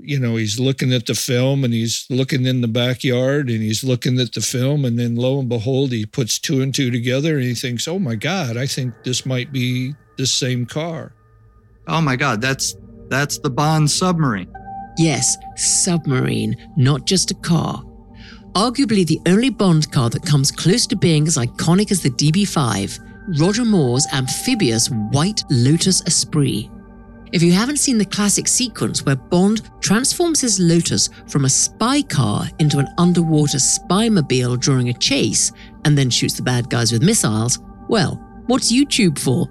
you 0.00 0.18
know, 0.18 0.36
he's 0.36 0.58
looking 0.58 0.92
at 0.92 1.06
the 1.06 1.14
film 1.14 1.64
and 1.64 1.72
he's 1.72 2.06
looking 2.10 2.44
in 2.44 2.60
the 2.60 2.68
backyard 2.68 3.48
and 3.48 3.62
he's 3.62 3.84
looking 3.84 4.18
at 4.18 4.32
the 4.32 4.40
film. 4.40 4.84
And 4.84 4.98
then 4.98 5.16
lo 5.16 5.38
and 5.38 5.48
behold, 5.48 5.92
he 5.92 6.06
puts 6.06 6.38
two 6.38 6.60
and 6.60 6.74
two 6.74 6.90
together 6.90 7.36
and 7.36 7.44
he 7.44 7.54
thinks, 7.54 7.86
oh 7.86 7.98
my 7.98 8.16
God, 8.16 8.56
I 8.56 8.66
think 8.66 8.94
this 9.04 9.24
might 9.24 9.52
be 9.52 9.94
the 10.16 10.26
same 10.26 10.66
car. 10.66 11.14
Oh 11.86 12.00
my 12.00 12.16
God, 12.16 12.40
that's 12.40 12.76
that's 13.08 13.38
the 13.38 13.50
Bond 13.50 13.90
submarine. 13.90 14.52
Yes, 15.00 15.38
submarine, 15.56 16.54
not 16.76 17.06
just 17.06 17.30
a 17.30 17.34
car. 17.36 17.82
Arguably 18.52 19.06
the 19.06 19.18
only 19.24 19.48
Bond 19.48 19.90
car 19.90 20.10
that 20.10 20.26
comes 20.26 20.52
close 20.52 20.86
to 20.88 20.94
being 20.94 21.26
as 21.26 21.38
iconic 21.38 21.90
as 21.90 22.02
the 22.02 22.10
DB 22.10 22.46
5, 22.46 22.98
Roger 23.38 23.64
Moore's 23.64 24.06
amphibious 24.12 24.90
white 25.10 25.42
Lotus 25.48 26.02
Esprit. 26.02 26.68
If 27.32 27.42
you 27.42 27.50
haven't 27.50 27.78
seen 27.78 27.96
the 27.96 28.04
classic 28.04 28.46
sequence 28.46 29.06
where 29.06 29.16
Bond 29.16 29.70
transforms 29.80 30.42
his 30.42 30.60
Lotus 30.60 31.08
from 31.28 31.46
a 31.46 31.48
spy 31.48 32.02
car 32.02 32.44
into 32.58 32.76
an 32.76 32.88
underwater 32.98 33.58
spy-mobile 33.58 34.56
during 34.56 34.90
a 34.90 34.98
chase 34.98 35.50
and 35.86 35.96
then 35.96 36.10
shoots 36.10 36.34
the 36.34 36.42
bad 36.42 36.68
guys 36.68 36.92
with 36.92 37.02
missiles, 37.02 37.58
well, 37.88 38.16
what's 38.48 38.70
YouTube 38.70 39.18
for? 39.18 39.48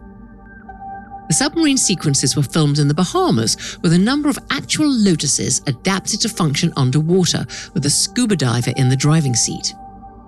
The 1.29 1.35
submarine 1.35 1.77
sequences 1.77 2.35
were 2.35 2.41
filmed 2.41 2.79
in 2.79 2.87
the 2.87 2.93
Bahamas 2.95 3.77
with 3.83 3.93
a 3.93 3.99
number 3.99 4.29
of 4.29 4.39
actual 4.49 4.89
Lotuses 4.89 5.61
adapted 5.67 6.21
to 6.21 6.29
function 6.29 6.73
underwater 6.75 7.45
with 7.75 7.85
a 7.85 7.89
scuba 7.89 8.35
diver 8.35 8.73
in 8.77 8.89
the 8.89 8.95
driving 8.95 9.35
seat. 9.35 9.75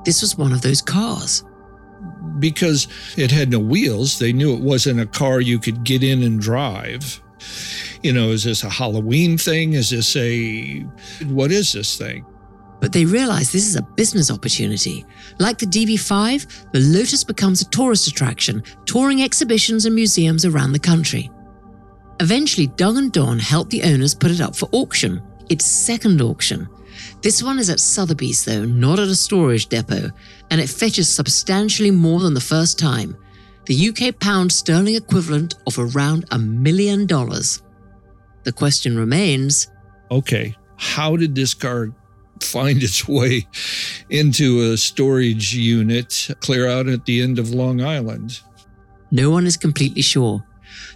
This 0.06 0.22
was 0.22 0.38
one 0.38 0.54
of 0.54 0.62
those 0.62 0.80
cars. 0.80 1.44
Because 2.38 2.88
it 3.18 3.32
had 3.32 3.50
no 3.50 3.58
wheels, 3.58 4.20
they 4.20 4.32
knew 4.32 4.54
it 4.54 4.62
wasn't 4.62 5.00
a 5.00 5.08
car 5.08 5.42
you 5.42 5.58
could 5.58 5.84
get 5.84 6.04
in 6.04 6.22
and 6.22 6.40
drive. 6.40 7.20
You 8.04 8.14
know, 8.14 8.30
is 8.30 8.44
this 8.44 8.64
a 8.64 8.70
Halloween 8.70 9.40
thing? 9.40 9.74
Is 9.74 9.90
this 9.90 10.16
a, 10.16 10.82
what 11.26 11.52
is 11.52 11.74
this 11.74 11.98
thing? 11.98 12.26
But 12.82 12.92
they 12.92 13.06
realize 13.06 13.52
this 13.52 13.68
is 13.68 13.78
a 13.78 13.84
business 13.96 14.30
opportunity. 14.30 15.06
Like 15.40 15.60
the 15.60 15.68
DB5, 15.68 16.72
the 16.74 16.80
Lotus 16.80 17.24
becomes 17.24 17.62
a 17.62 17.70
tourist 17.70 18.08
attraction, 18.08 18.64
touring 18.86 19.22
exhibitions 19.22 19.86
and 19.86 19.96
museums 19.96 20.44
around 20.44 20.74
the 20.74 20.80
country. 20.80 21.32
Eventually, 22.20 22.68
Doug 22.68 22.98
and 22.98 23.12
Dawn 23.12 23.40
help 23.40 23.70
the 23.70 23.84
owners 23.84 24.14
put 24.14 24.32
it 24.32 24.42
up 24.42 24.56
for 24.56 24.68
auction, 24.74 25.22
its 25.50 25.66
second 25.66 26.22
auction. 26.22 26.68
This 27.22 27.42
one 27.42 27.60
is 27.60 27.70
at 27.70 27.80
Sotheby's, 27.80 28.44
though, 28.44 28.66
not 28.66 29.00
at 29.00 29.08
a 29.08 29.16
storage 29.16 29.68
depot, 29.68 30.10
and 30.50 30.60
it 30.60 30.70
fetches 30.70 31.08
substantially 31.08 31.92
more 31.92 32.20
than 32.20 32.34
the 32.34 32.42
first 32.42 32.78
time 32.78 33.16
the 33.68 33.90
UK 33.90 34.20
pound 34.20 34.52
sterling 34.52 34.96
equivalent 34.96 35.56
of 35.68 35.78
around 35.78 36.26
a 36.32 36.40
million 36.40 37.06
dollars. 37.06 37.62
The 38.44 38.52
question 38.52 38.98
remains 38.98 39.70
okay, 40.10 40.56
how 40.78 41.16
did 41.16 41.36
this 41.36 41.54
car 41.54 41.92
find 42.44 42.82
its 42.84 43.08
way 43.08 43.48
into 44.10 44.72
a 44.72 44.78
storage 44.78 45.54
unit 45.54 46.30
clear 46.40 46.68
out 46.68 46.88
at 46.88 47.06
the 47.06 47.22
end 47.22 47.40
of 47.40 47.52
Long 47.52 47.82
Island? 47.82 48.42
No 49.12 49.30
one 49.30 49.46
is 49.46 49.58
completely 49.58 50.02
sure. 50.02 50.44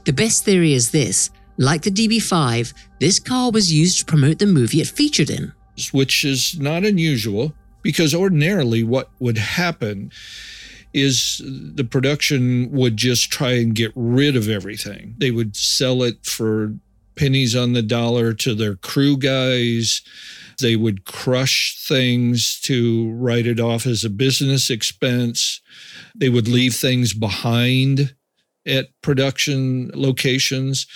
The 0.05 0.13
best 0.13 0.45
theory 0.45 0.73
is 0.73 0.91
this 0.91 1.29
like 1.58 1.84
the 1.84 1.91
DB5, 1.91 2.73
this 2.99 3.19
car 3.19 3.51
was 3.51 3.71
used 3.71 3.99
to 3.99 4.05
promote 4.05 4.39
the 4.39 4.45
movie 4.45 4.81
it 4.81 4.88
featured 4.88 5.29
in. 5.29 5.53
Which 5.91 6.23
is 6.23 6.60
not 6.60 6.84
unusual 6.84 7.53
because 7.81 8.15
ordinarily 8.15 8.84
what 8.84 9.10
would 9.19 9.38
happen 9.38 10.12
is 10.93 11.41
the 11.45 11.84
production 11.84 12.71
would 12.71 12.95
just 12.97 13.29
try 13.29 13.51
and 13.51 13.75
get 13.75 13.91
rid 13.95 14.36
of 14.36 14.49
everything. 14.49 15.15
They 15.17 15.31
would 15.31 15.55
sell 15.55 16.03
it 16.03 16.25
for 16.25 16.73
pennies 17.15 17.55
on 17.55 17.73
the 17.73 17.81
dollar 17.81 18.34
to 18.34 18.55
their 18.55 18.75
crew 18.75 19.17
guys. 19.17 20.01
They 20.60 20.76
would 20.76 21.06
crush 21.06 21.86
things 21.88 22.60
to 22.62 23.12
write 23.13 23.48
it 23.48 23.60
off 23.60 23.86
as 23.86 24.04
a 24.04 24.10
business 24.10 24.70
expense. 24.70 25.62
They 26.15 26.30
would 26.30 26.48
leave 26.48 26.76
things 26.76 27.13
behind 27.13 28.15
at 28.65 28.89
production 29.02 29.91
locations. 29.94 30.88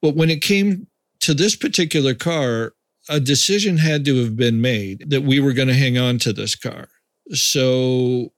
But 0.00 0.16
when 0.16 0.30
it 0.30 0.42
came 0.42 0.86
to 1.20 1.34
this 1.34 1.56
particular 1.56 2.14
car, 2.14 2.72
a 3.08 3.20
decision 3.20 3.78
had 3.78 4.04
to 4.04 4.16
have 4.22 4.36
been 4.36 4.60
made 4.60 5.10
that 5.10 5.22
we 5.22 5.40
were 5.40 5.52
going 5.52 5.68
to 5.68 5.74
hang 5.74 5.98
on 5.98 6.18
to 6.18 6.32
this 6.32 6.54
car. 6.54 6.88
So 7.32 8.32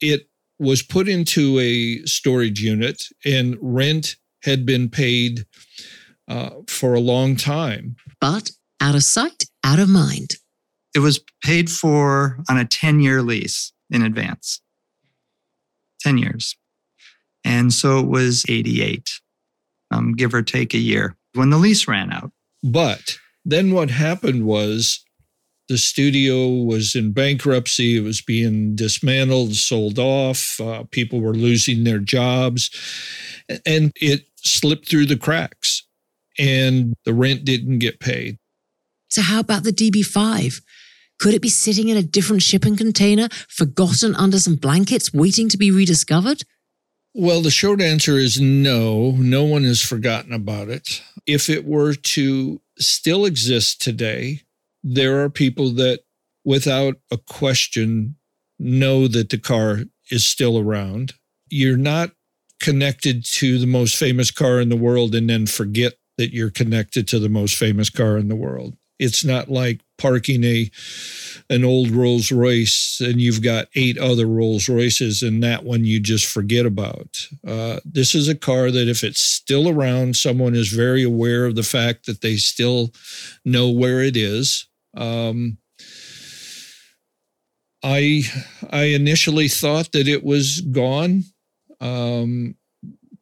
it 0.00 0.28
was 0.58 0.82
put 0.82 1.08
into 1.08 1.58
a 1.58 2.04
storage 2.06 2.60
unit 2.60 3.04
and 3.24 3.56
rent 3.60 4.16
had 4.42 4.64
been 4.64 4.88
paid 4.88 5.46
uh, 6.28 6.50
for 6.68 6.94
a 6.94 7.00
long 7.00 7.36
time. 7.36 7.96
But 8.20 8.50
out 8.80 8.94
of 8.94 9.04
sight, 9.04 9.44
out 9.66 9.80
of 9.80 9.88
mind. 9.88 10.30
It 10.94 11.00
was 11.00 11.20
paid 11.44 11.68
for 11.68 12.38
on 12.48 12.56
a 12.56 12.64
10 12.64 13.00
year 13.00 13.20
lease 13.20 13.72
in 13.90 14.02
advance. 14.02 14.60
10 16.00 16.18
years. 16.18 16.56
And 17.44 17.72
so 17.72 17.98
it 17.98 18.06
was 18.06 18.44
88, 18.48 19.10
um, 19.90 20.12
give 20.12 20.34
or 20.34 20.42
take 20.42 20.72
a 20.72 20.78
year 20.78 21.16
when 21.34 21.50
the 21.50 21.58
lease 21.58 21.88
ran 21.88 22.12
out. 22.12 22.30
But 22.62 23.18
then 23.44 23.72
what 23.72 23.90
happened 23.90 24.46
was 24.46 25.04
the 25.68 25.78
studio 25.78 26.48
was 26.48 26.94
in 26.94 27.12
bankruptcy. 27.12 27.96
It 27.96 28.02
was 28.02 28.20
being 28.20 28.76
dismantled, 28.76 29.54
sold 29.56 29.98
off. 29.98 30.60
Uh, 30.60 30.84
people 30.90 31.20
were 31.20 31.34
losing 31.34 31.84
their 31.84 31.98
jobs. 31.98 32.70
And 33.64 33.92
it 33.96 34.26
slipped 34.36 34.88
through 34.88 35.06
the 35.06 35.16
cracks 35.16 35.84
and 36.38 36.94
the 37.04 37.14
rent 37.14 37.44
didn't 37.44 37.80
get 37.80 38.00
paid. 38.00 38.38
So, 39.08 39.22
how 39.22 39.40
about 39.40 39.64
the 39.64 39.72
DB5? 39.72 40.60
Could 41.18 41.34
it 41.34 41.42
be 41.42 41.48
sitting 41.48 41.88
in 41.88 41.96
a 41.96 42.02
different 42.02 42.42
shipping 42.42 42.76
container, 42.76 43.28
forgotten 43.48 44.14
under 44.14 44.38
some 44.38 44.56
blankets, 44.56 45.12
waiting 45.14 45.48
to 45.48 45.56
be 45.56 45.70
rediscovered? 45.70 46.42
Well, 47.14 47.40
the 47.40 47.50
short 47.50 47.80
answer 47.80 48.18
is 48.18 48.38
no. 48.38 49.12
No 49.12 49.44
one 49.44 49.64
has 49.64 49.80
forgotten 49.80 50.34
about 50.34 50.68
it. 50.68 51.02
If 51.26 51.48
it 51.48 51.64
were 51.64 51.94
to 51.94 52.60
still 52.78 53.24
exist 53.24 53.80
today, 53.80 54.42
there 54.84 55.22
are 55.22 55.30
people 55.30 55.70
that, 55.70 56.00
without 56.44 56.96
a 57.10 57.16
question, 57.16 58.16
know 58.58 59.08
that 59.08 59.30
the 59.30 59.38
car 59.38 59.84
is 60.10 60.26
still 60.26 60.58
around. 60.58 61.14
You're 61.48 61.78
not 61.78 62.10
connected 62.60 63.24
to 63.24 63.58
the 63.58 63.66
most 63.66 63.96
famous 63.96 64.30
car 64.30 64.60
in 64.60 64.68
the 64.68 64.76
world 64.76 65.14
and 65.14 65.28
then 65.28 65.46
forget 65.46 65.94
that 66.18 66.34
you're 66.34 66.50
connected 66.50 67.08
to 67.08 67.18
the 67.18 67.28
most 67.28 67.56
famous 67.56 67.90
car 67.90 68.16
in 68.18 68.28
the 68.28 68.36
world. 68.36 68.76
It's 68.98 69.24
not 69.24 69.50
like 69.50 69.80
parking 69.98 70.44
a 70.44 70.70
an 71.48 71.64
old 71.64 71.90
Rolls 71.90 72.32
Royce 72.32 73.00
and 73.00 73.20
you've 73.20 73.42
got 73.42 73.68
eight 73.74 73.98
other 73.98 74.26
Rolls 74.26 74.68
Royces 74.68 75.22
and 75.22 75.42
that 75.42 75.64
one 75.64 75.84
you 75.84 76.00
just 76.00 76.26
forget 76.26 76.66
about. 76.66 77.28
Uh, 77.46 77.80
this 77.84 78.14
is 78.14 78.28
a 78.28 78.34
car 78.34 78.70
that 78.70 78.88
if 78.88 79.04
it's 79.04 79.20
still 79.20 79.68
around, 79.68 80.16
someone 80.16 80.54
is 80.54 80.68
very 80.68 81.02
aware 81.02 81.46
of 81.46 81.54
the 81.54 81.62
fact 81.62 82.06
that 82.06 82.20
they 82.20 82.36
still 82.36 82.92
know 83.44 83.70
where 83.70 84.02
it 84.02 84.16
is. 84.16 84.66
Um, 84.96 85.58
I 87.82 88.22
I 88.70 88.84
initially 88.84 89.48
thought 89.48 89.92
that 89.92 90.08
it 90.08 90.24
was 90.24 90.60
gone. 90.60 91.24
Um, 91.80 92.56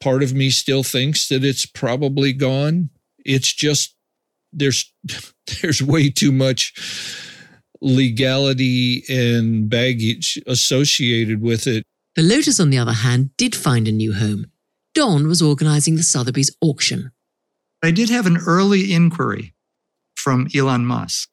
part 0.01 0.23
of 0.23 0.33
me 0.33 0.51
still 0.51 0.83
thinks 0.83 1.29
that 1.29 1.45
it's 1.45 1.67
probably 1.67 2.33
gone. 2.33 2.91
It's 3.25 3.53
just 3.53 3.95
there's 4.53 4.93
there's 5.63 5.83
way 5.83 6.11
too 6.11 6.33
much 6.33 6.73
legality 7.81 9.05
and 9.09 9.69
baggage 9.69 10.41
associated 10.47 11.43
with 11.43 11.67
it. 11.67 11.85
The 12.17 12.23
Lotus, 12.23 12.61
on 12.61 12.71
the 12.71 12.79
other 12.79 12.93
hand, 12.93 13.37
did 13.37 13.55
find 13.55 13.89
a 13.89 13.93
new 13.93 14.15
home. 14.15 14.47
Don 14.95 15.27
was 15.27 15.43
organizing 15.43 15.97
the 15.97 16.03
Sotheby's 16.03 16.57
auction. 16.61 17.11
I 17.83 17.91
did 17.91 18.09
have 18.09 18.27
an 18.27 18.39
early 18.47 18.95
inquiry 18.95 19.55
from 20.17 20.49
Elon 20.55 20.87
Musk 20.87 21.29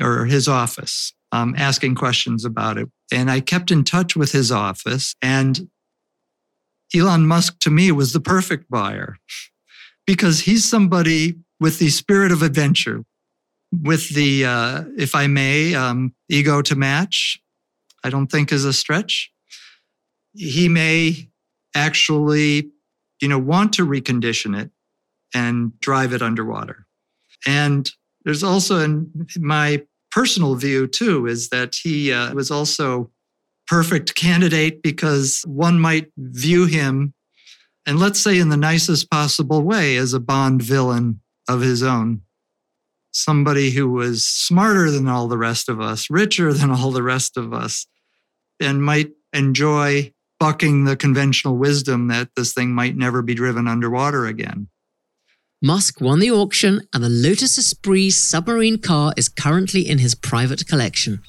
or 0.00 0.24
his 0.24 0.48
office 0.48 1.12
um, 1.32 1.54
asking 1.56 1.94
questions 1.94 2.44
about 2.44 2.78
it. 2.78 2.88
And 3.12 3.30
I 3.30 3.40
kept 3.40 3.70
in 3.70 3.84
touch 3.84 4.14
with 4.14 4.32
his 4.32 4.52
office. 4.52 5.14
And 5.20 5.68
Elon 6.94 7.26
Musk, 7.26 7.58
to 7.60 7.70
me, 7.70 7.90
was 7.90 8.12
the 8.12 8.20
perfect 8.20 8.70
buyer 8.70 9.16
because 10.06 10.40
he's 10.40 10.68
somebody 10.68 11.36
with 11.62 11.78
the 11.78 11.88
spirit 11.88 12.32
of 12.32 12.42
adventure, 12.42 13.04
with 13.70 14.12
the, 14.14 14.44
uh, 14.44 14.84
if 14.98 15.14
I 15.14 15.28
may, 15.28 15.74
um, 15.74 16.12
ego 16.28 16.60
to 16.60 16.74
match, 16.74 17.40
I 18.04 18.10
don't 18.10 18.26
think 18.26 18.52
is 18.52 18.64
a 18.64 18.72
stretch. 18.72 19.30
He 20.34 20.68
may 20.68 21.30
actually, 21.74 22.70
you 23.20 23.28
know, 23.28 23.38
want 23.38 23.72
to 23.74 23.86
recondition 23.86 24.60
it 24.60 24.70
and 25.32 25.78
drive 25.80 26.12
it 26.12 26.20
underwater. 26.20 26.84
And 27.46 27.88
there's 28.24 28.42
also, 28.42 28.80
in 28.80 29.10
my 29.38 29.82
personal 30.10 30.56
view 30.56 30.86
too, 30.86 31.26
is 31.26 31.48
that 31.48 31.76
he 31.80 32.12
uh, 32.12 32.34
was 32.34 32.50
also 32.50 33.10
perfect 33.68 34.14
candidate 34.14 34.82
because 34.82 35.42
one 35.46 35.78
might 35.78 36.10
view 36.18 36.66
him, 36.66 37.14
and 37.86 37.98
let's 37.98 38.20
say 38.20 38.38
in 38.38 38.50
the 38.50 38.56
nicest 38.56 39.10
possible 39.10 39.62
way, 39.62 39.96
as 39.96 40.12
a 40.12 40.20
Bond 40.20 40.60
villain 40.60 41.21
of 41.52 41.60
his 41.60 41.82
own. 41.82 42.22
Somebody 43.12 43.70
who 43.70 43.90
was 43.90 44.24
smarter 44.24 44.90
than 44.90 45.06
all 45.06 45.28
the 45.28 45.38
rest 45.38 45.68
of 45.68 45.80
us, 45.80 46.08
richer 46.10 46.52
than 46.52 46.70
all 46.70 46.90
the 46.90 47.02
rest 47.02 47.36
of 47.36 47.52
us, 47.52 47.86
and 48.58 48.82
might 48.82 49.10
enjoy 49.32 50.12
bucking 50.40 50.84
the 50.84 50.96
conventional 50.96 51.56
wisdom 51.56 52.08
that 52.08 52.30
this 52.34 52.52
thing 52.52 52.72
might 52.72 52.96
never 52.96 53.22
be 53.22 53.34
driven 53.34 53.68
underwater 53.68 54.26
again. 54.26 54.68
Musk 55.62 56.00
won 56.00 56.18
the 56.18 56.30
auction, 56.30 56.88
and 56.92 57.04
the 57.04 57.08
Lotus 57.08 57.56
Esprit 57.56 58.10
submarine 58.10 58.78
car 58.78 59.14
is 59.16 59.28
currently 59.28 59.88
in 59.88 59.98
his 59.98 60.16
private 60.16 60.66
collection. 60.66 61.22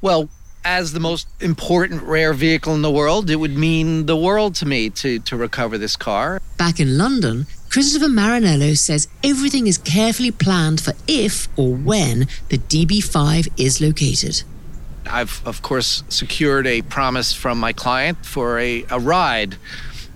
Well, 0.00 0.28
as 0.66 0.92
the 0.92 1.00
most 1.00 1.28
important 1.40 2.02
rare 2.02 2.32
vehicle 2.32 2.74
in 2.74 2.82
the 2.82 2.90
world, 2.90 3.30
it 3.30 3.36
would 3.36 3.56
mean 3.56 4.06
the 4.06 4.16
world 4.16 4.56
to 4.56 4.66
me 4.66 4.90
to, 4.90 5.20
to 5.20 5.36
recover 5.36 5.78
this 5.78 5.94
car. 5.96 6.42
Back 6.58 6.80
in 6.80 6.98
London, 6.98 7.46
Christopher 7.70 8.08
Marinello 8.08 8.76
says 8.76 9.06
everything 9.22 9.68
is 9.68 9.78
carefully 9.78 10.32
planned 10.32 10.80
for 10.80 10.92
if 11.06 11.48
or 11.56 11.72
when 11.72 12.26
the 12.48 12.58
DB5 12.58 13.48
is 13.56 13.80
located. 13.80 14.42
I've, 15.08 15.40
of 15.46 15.62
course, 15.62 16.02
secured 16.08 16.66
a 16.66 16.82
promise 16.82 17.32
from 17.32 17.60
my 17.60 17.72
client 17.72 18.26
for 18.26 18.58
a, 18.58 18.84
a 18.90 18.98
ride. 18.98 19.54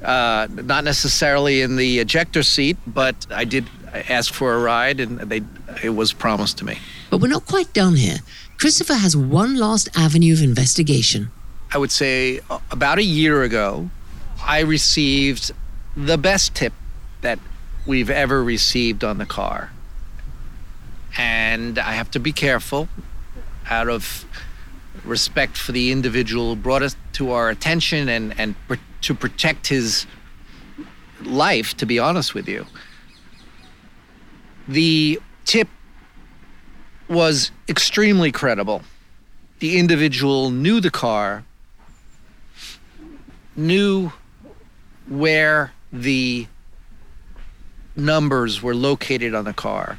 Uh, 0.02 0.48
not 0.50 0.82
necessarily 0.82 1.62
in 1.62 1.76
the 1.76 2.00
ejector 2.00 2.42
seat, 2.42 2.76
but 2.88 3.14
I 3.30 3.44
did 3.44 3.66
ask 3.92 4.34
for 4.34 4.54
a 4.54 4.58
ride 4.58 4.98
and 4.98 5.20
they, 5.20 5.42
it 5.84 5.90
was 5.90 6.12
promised 6.12 6.58
to 6.58 6.64
me. 6.64 6.78
But 7.08 7.20
we're 7.20 7.28
not 7.28 7.46
quite 7.46 7.72
done 7.72 7.94
here. 7.94 8.18
Christopher 8.60 8.92
has 8.92 9.16
one 9.16 9.56
last 9.56 9.88
avenue 9.96 10.34
of 10.34 10.42
investigation. 10.42 11.30
I 11.72 11.78
would 11.78 11.90
say 11.90 12.40
uh, 12.50 12.58
about 12.70 12.98
a 12.98 13.02
year 13.02 13.42
ago, 13.42 13.88
I 14.44 14.60
received 14.60 15.52
the 15.96 16.18
best 16.18 16.54
tip 16.54 16.74
that 17.22 17.38
we've 17.86 18.10
ever 18.10 18.44
received 18.44 19.02
on 19.02 19.16
the 19.16 19.24
car. 19.24 19.72
And 21.16 21.78
I 21.78 21.92
have 21.92 22.10
to 22.10 22.20
be 22.20 22.32
careful 22.32 22.90
out 23.70 23.88
of 23.88 24.26
respect 25.06 25.56
for 25.56 25.72
the 25.72 25.90
individual 25.90 26.54
who 26.54 26.60
brought 26.60 26.82
it 26.82 26.94
to 27.14 27.30
our 27.30 27.48
attention 27.48 28.10
and, 28.10 28.38
and 28.38 28.56
pr- 28.68 28.74
to 29.00 29.14
protect 29.14 29.68
his 29.68 30.04
life, 31.22 31.74
to 31.78 31.86
be 31.86 31.98
honest 31.98 32.34
with 32.34 32.46
you. 32.46 32.66
The 34.68 35.18
tip 35.46 35.68
was 37.10 37.50
extremely 37.68 38.30
credible. 38.30 38.82
The 39.58 39.78
individual 39.78 40.50
knew 40.50 40.80
the 40.80 40.90
car, 40.90 41.44
knew 43.56 44.12
where 45.08 45.72
the 45.92 46.46
numbers 47.96 48.62
were 48.62 48.76
located 48.76 49.34
on 49.34 49.44
the 49.44 49.52
car, 49.52 49.98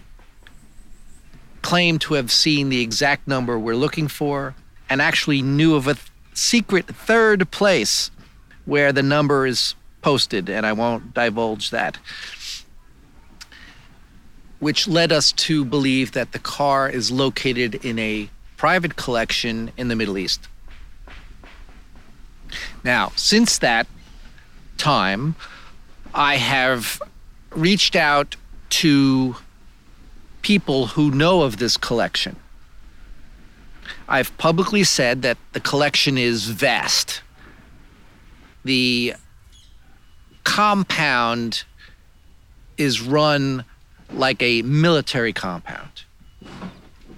claimed 1.61 1.99
to 2.01 2.13
have 2.13 2.31
seen 2.31 2.69
the 2.69 2.81
exact 2.81 3.27
number 3.27 3.59
we're 3.59 3.75
looking 3.75 4.07
for, 4.07 4.55
and 4.89 5.01
actually 5.01 5.41
knew 5.41 5.75
of 5.75 5.87
a 5.87 5.95
th- 5.95 6.07
secret 6.33 6.87
third 6.87 7.51
place 7.51 8.09
where 8.63 8.93
the 8.93 9.03
number 9.03 9.45
is 9.45 9.75
posted, 10.01 10.49
and 10.49 10.65
I 10.65 10.71
won't 10.71 11.13
divulge 11.13 11.71
that 11.71 11.97
which 14.61 14.87
led 14.87 15.11
us 15.11 15.31
to 15.31 15.65
believe 15.65 16.11
that 16.11 16.31
the 16.33 16.39
car 16.39 16.87
is 16.87 17.11
located 17.11 17.83
in 17.83 17.97
a 17.97 18.29
private 18.57 18.95
collection 18.95 19.71
in 19.75 19.87
the 19.87 19.95
Middle 19.95 20.19
East. 20.19 20.47
Now, 22.83 23.11
since 23.15 23.57
that 23.57 23.87
time, 24.77 25.35
I 26.13 26.35
have 26.35 27.01
reached 27.49 27.95
out 27.95 28.35
to 28.69 29.35
people 30.43 30.87
who 30.87 31.09
know 31.09 31.41
of 31.41 31.57
this 31.57 31.75
collection. 31.75 32.35
I've 34.07 34.37
publicly 34.37 34.83
said 34.83 35.23
that 35.23 35.39
the 35.53 35.59
collection 35.59 36.19
is 36.19 36.45
vast. 36.45 37.23
The 38.63 39.15
compound 40.43 41.63
is 42.77 43.01
run 43.01 43.65
like 44.13 44.41
a 44.41 44.61
military 44.63 45.33
compound. 45.33 46.03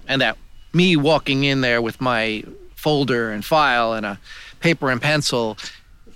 And 0.06 0.20
that 0.20 0.36
me 0.72 0.96
walking 0.96 1.44
in 1.44 1.60
there 1.60 1.80
with 1.80 2.00
my 2.00 2.44
folder 2.74 3.30
and 3.30 3.44
file 3.44 3.94
and 3.94 4.04
a 4.04 4.18
paper 4.60 4.90
and 4.90 5.00
pencil 5.00 5.56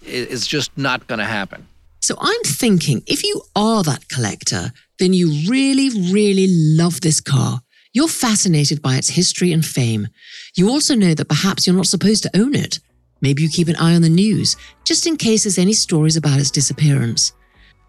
is 0.03 0.47
just 0.47 0.77
not 0.77 1.07
going 1.07 1.19
to 1.19 1.25
happen. 1.25 1.67
So 2.01 2.17
I'm 2.21 2.43
thinking 2.45 3.03
if 3.07 3.25
you 3.25 3.43
are 3.57 3.83
that 3.83 4.09
collector, 4.09 4.73
then 4.99 5.13
you 5.13 5.51
really, 5.51 5.91
really 6.13 6.47
love 6.49 7.01
this 7.01 7.21
car. 7.21 7.61
You're 7.93 8.09
fascinated 8.09 8.83
by 8.83 8.97
its 8.97 9.09
history 9.09 9.53
and 9.53 9.65
fame. 9.65 10.09
You 10.57 10.69
also 10.69 10.95
know 10.95 11.15
that 11.15 11.29
perhaps 11.29 11.67
you're 11.67 11.77
not 11.77 11.87
supposed 11.87 12.23
to 12.25 12.31
own 12.37 12.55
it. 12.55 12.81
Maybe 13.21 13.43
you 13.43 13.49
keep 13.49 13.69
an 13.69 13.77
eye 13.77 13.95
on 13.95 14.03
the 14.03 14.09
news, 14.09 14.57
just 14.85 15.07
in 15.07 15.17
case 15.17 15.45
there's 15.45 15.59
any 15.59 15.73
stories 15.73 16.17
about 16.17 16.39
its 16.39 16.51
disappearance. 16.51 17.33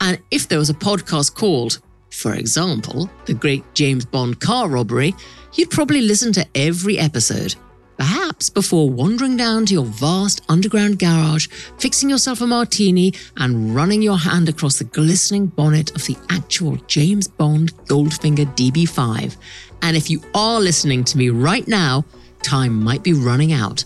And 0.01 0.19
if 0.31 0.47
there 0.47 0.59
was 0.59 0.69
a 0.69 0.73
podcast 0.73 1.35
called 1.35 1.79
for 2.11 2.33
example, 2.33 3.09
the 3.25 3.33
great 3.33 3.63
James 3.73 4.05
Bond 4.05 4.39
car 4.39 4.69
robbery, 4.69 5.15
you'd 5.53 5.69
probably 5.69 6.01
listen 6.01 6.33
to 6.33 6.47
every 6.55 6.97
episode. 6.97 7.55
Perhaps 7.97 8.49
before 8.49 8.89
wandering 8.89 9.35
down 9.35 9.65
to 9.65 9.73
your 9.73 9.85
vast 9.85 10.41
underground 10.47 10.99
garage, 10.99 11.47
fixing 11.79 12.09
yourself 12.09 12.39
a 12.39 12.47
martini, 12.47 13.13
and 13.35 13.75
running 13.75 14.01
your 14.01 14.17
hand 14.17 14.47
across 14.47 14.77
the 14.77 14.85
glistening 14.85 15.47
bonnet 15.47 15.93
of 15.95 16.05
the 16.05 16.15
actual 16.29 16.77
James 16.87 17.27
Bond 17.27 17.73
Goldfinger 17.87 18.45
DB5. 18.55 19.35
And 19.81 19.97
if 19.97 20.09
you 20.09 20.21
are 20.33 20.61
listening 20.61 21.03
to 21.05 21.17
me 21.17 21.29
right 21.29 21.67
now, 21.67 22.05
time 22.41 22.81
might 22.81 23.03
be 23.03 23.11
running 23.11 23.51
out. 23.51 23.83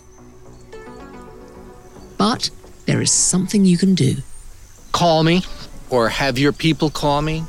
But 2.18 2.52
there 2.86 3.02
is 3.02 3.12
something 3.12 3.66
you 3.66 3.78
can 3.78 3.96
do. 3.96 4.16
Call 4.92 5.24
me 5.24 5.42
or 5.90 6.10
have 6.10 6.38
your 6.38 6.52
people 6.52 6.90
call 6.92 7.22
me, 7.22 7.44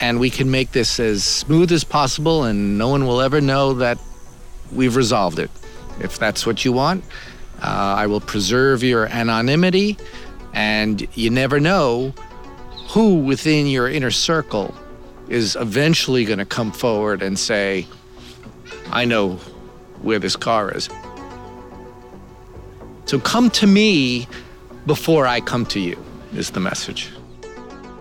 and 0.00 0.20
we 0.20 0.30
can 0.30 0.50
make 0.50 0.72
this 0.72 1.00
as 1.00 1.24
smooth 1.24 1.72
as 1.72 1.84
possible, 1.84 2.44
and 2.44 2.78
no 2.78 2.88
one 2.88 3.06
will 3.06 3.20
ever 3.20 3.40
know 3.40 3.74
that 3.74 3.98
we've 4.72 4.96
resolved 4.96 5.38
it. 5.38 5.50
If 6.00 6.18
that's 6.18 6.46
what 6.46 6.64
you 6.64 6.72
want, 6.72 7.04
uh, 7.62 7.66
I 7.98 8.06
will 8.06 8.20
preserve 8.20 8.82
your 8.82 9.06
anonymity, 9.06 9.96
and 10.54 11.06
you 11.16 11.30
never 11.30 11.58
know 11.58 12.12
who 12.88 13.16
within 13.16 13.66
your 13.66 13.88
inner 13.88 14.10
circle 14.10 14.74
is 15.28 15.56
eventually 15.56 16.24
going 16.24 16.38
to 16.38 16.46
come 16.46 16.72
forward 16.72 17.22
and 17.22 17.38
say, 17.38 17.86
I 18.90 19.04
know 19.04 19.34
where 20.00 20.18
this 20.18 20.36
car 20.36 20.74
is. 20.74 20.88
So 23.04 23.18
come 23.18 23.50
to 23.50 23.66
me 23.66 24.26
before 24.86 25.26
I 25.26 25.40
come 25.40 25.66
to 25.66 25.80
you, 25.80 26.02
is 26.34 26.50
the 26.50 26.60
message. 26.60 27.10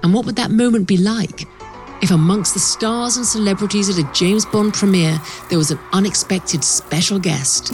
And 0.04 0.14
what 0.14 0.26
would 0.26 0.36
that 0.36 0.52
moment 0.52 0.88
be 0.88 0.98
like? 0.98 1.46
If 2.00 2.12
amongst 2.12 2.54
the 2.54 2.60
stars 2.60 3.18
and 3.18 3.26
celebrities 3.26 3.90
at 3.90 3.98
a 3.98 4.14
James 4.14 4.46
Bond 4.46 4.74
premiere, 4.74 5.20
there 5.50 5.58
was 5.58 5.72
an 5.72 5.80
unexpected 5.94 6.64
special 6.64 7.18
guest. 7.18 7.74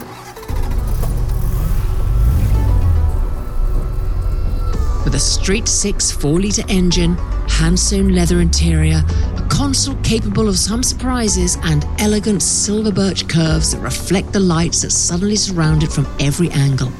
With 5.03 5.13
a 5.13 5.19
straight 5.19 5.67
six 5.67 6.09
4 6.09 6.39
litre 6.39 6.63
engine, 6.69 7.15
hand 7.49 7.77
sewn 7.77 8.15
leather 8.15 8.39
interior, 8.39 9.03
a 9.35 9.47
console 9.49 9.95
capable 10.03 10.47
of 10.47 10.57
some 10.57 10.83
surprises, 10.83 11.57
and 11.63 11.85
elegant 11.99 12.41
silver 12.41 12.93
birch 12.93 13.27
curves 13.27 13.73
that 13.73 13.81
reflect 13.81 14.31
the 14.31 14.39
lights 14.39 14.83
that 14.83 14.91
suddenly 14.91 15.35
surround 15.35 15.83
it 15.83 15.91
from 15.91 16.07
every 16.21 16.49
angle. 16.51 16.91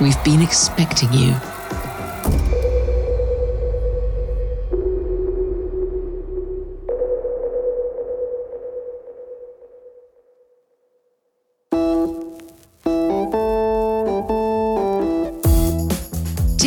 We've 0.00 0.24
been 0.24 0.40
expecting 0.40 1.12
you. 1.12 1.49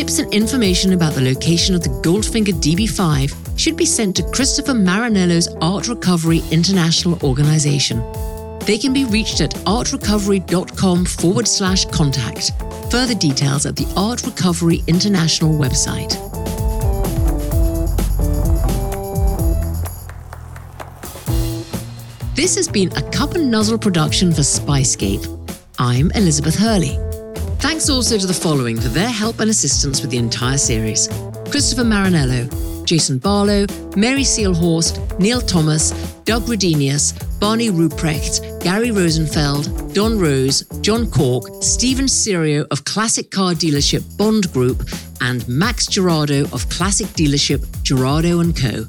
Tips 0.04 0.20
and 0.20 0.34
information 0.34 0.92
about 0.92 1.14
the 1.14 1.22
location 1.22 1.74
of 1.74 1.82
the 1.82 1.88
Goldfinger 1.88 2.52
DB5 2.62 3.58
should 3.58 3.78
be 3.78 3.86
sent 3.86 4.18
to 4.18 4.24
Christopher 4.32 4.74
Marinello's 4.74 5.48
Art 5.62 5.88
Recovery 5.88 6.42
International 6.52 7.18
Organization. 7.24 8.00
They 8.66 8.78
can 8.78 8.92
be 8.92 9.06
reached 9.06 9.40
at 9.40 9.52
artrecovery.com 9.64 11.06
forward 11.06 11.48
slash 11.48 11.86
contact. 11.86 12.52
Further 12.92 13.16
details 13.16 13.66
at 13.66 13.78
the 13.78 13.88
Art 13.96 14.26
Recovery 14.26 14.84
International 14.88 15.58
website. 15.58 16.12
This 22.36 22.56
has 22.58 22.68
been 22.68 22.92
a 22.98 23.10
Cup 23.12 23.36
and 23.36 23.50
Nuzzle 23.50 23.78
production 23.78 24.34
for 24.34 24.42
Spyscape. 24.42 25.26
I'm 25.80 26.12
Elizabeth 26.12 26.56
Hurley. 26.56 27.00
Thanks 27.64 27.90
also 27.90 28.18
to 28.18 28.28
the 28.28 28.34
following 28.34 28.76
for 28.78 28.90
their 28.90 29.10
help 29.10 29.40
and 29.40 29.50
assistance 29.50 30.02
with 30.02 30.12
the 30.12 30.18
entire 30.18 30.58
series 30.58 31.08
Christopher 31.50 31.86
Marinello, 31.86 32.86
Jason 32.86 33.20
Barlow, 33.20 33.66
Mary 33.96 34.24
Seelhorst, 34.24 35.18
Neil 35.18 35.40
Thomas, 35.40 35.92
Doug 36.26 36.44
Redenius, 36.44 37.14
Barney 37.40 37.70
Ruprecht, 37.70 38.62
Gary 38.62 38.92
Rosenfeld, 38.92 39.94
Don 39.94 40.20
Rose, 40.20 40.64
John 40.82 41.10
Cork, 41.10 41.64
Stephen 41.64 42.08
Sirio 42.08 42.68
of 42.70 42.84
Classic 42.84 43.32
Car 43.32 43.54
Dealership 43.54 44.18
Bond 44.18 44.52
Group, 44.52 44.84
and 45.22 45.48
Max 45.48 45.88
Gerardo 45.88 46.42
of 46.52 46.68
Classic 46.68 47.08
Dealership 47.08 47.66
Gerardo 47.82 48.44
& 48.52 48.54
Co. 48.54 48.86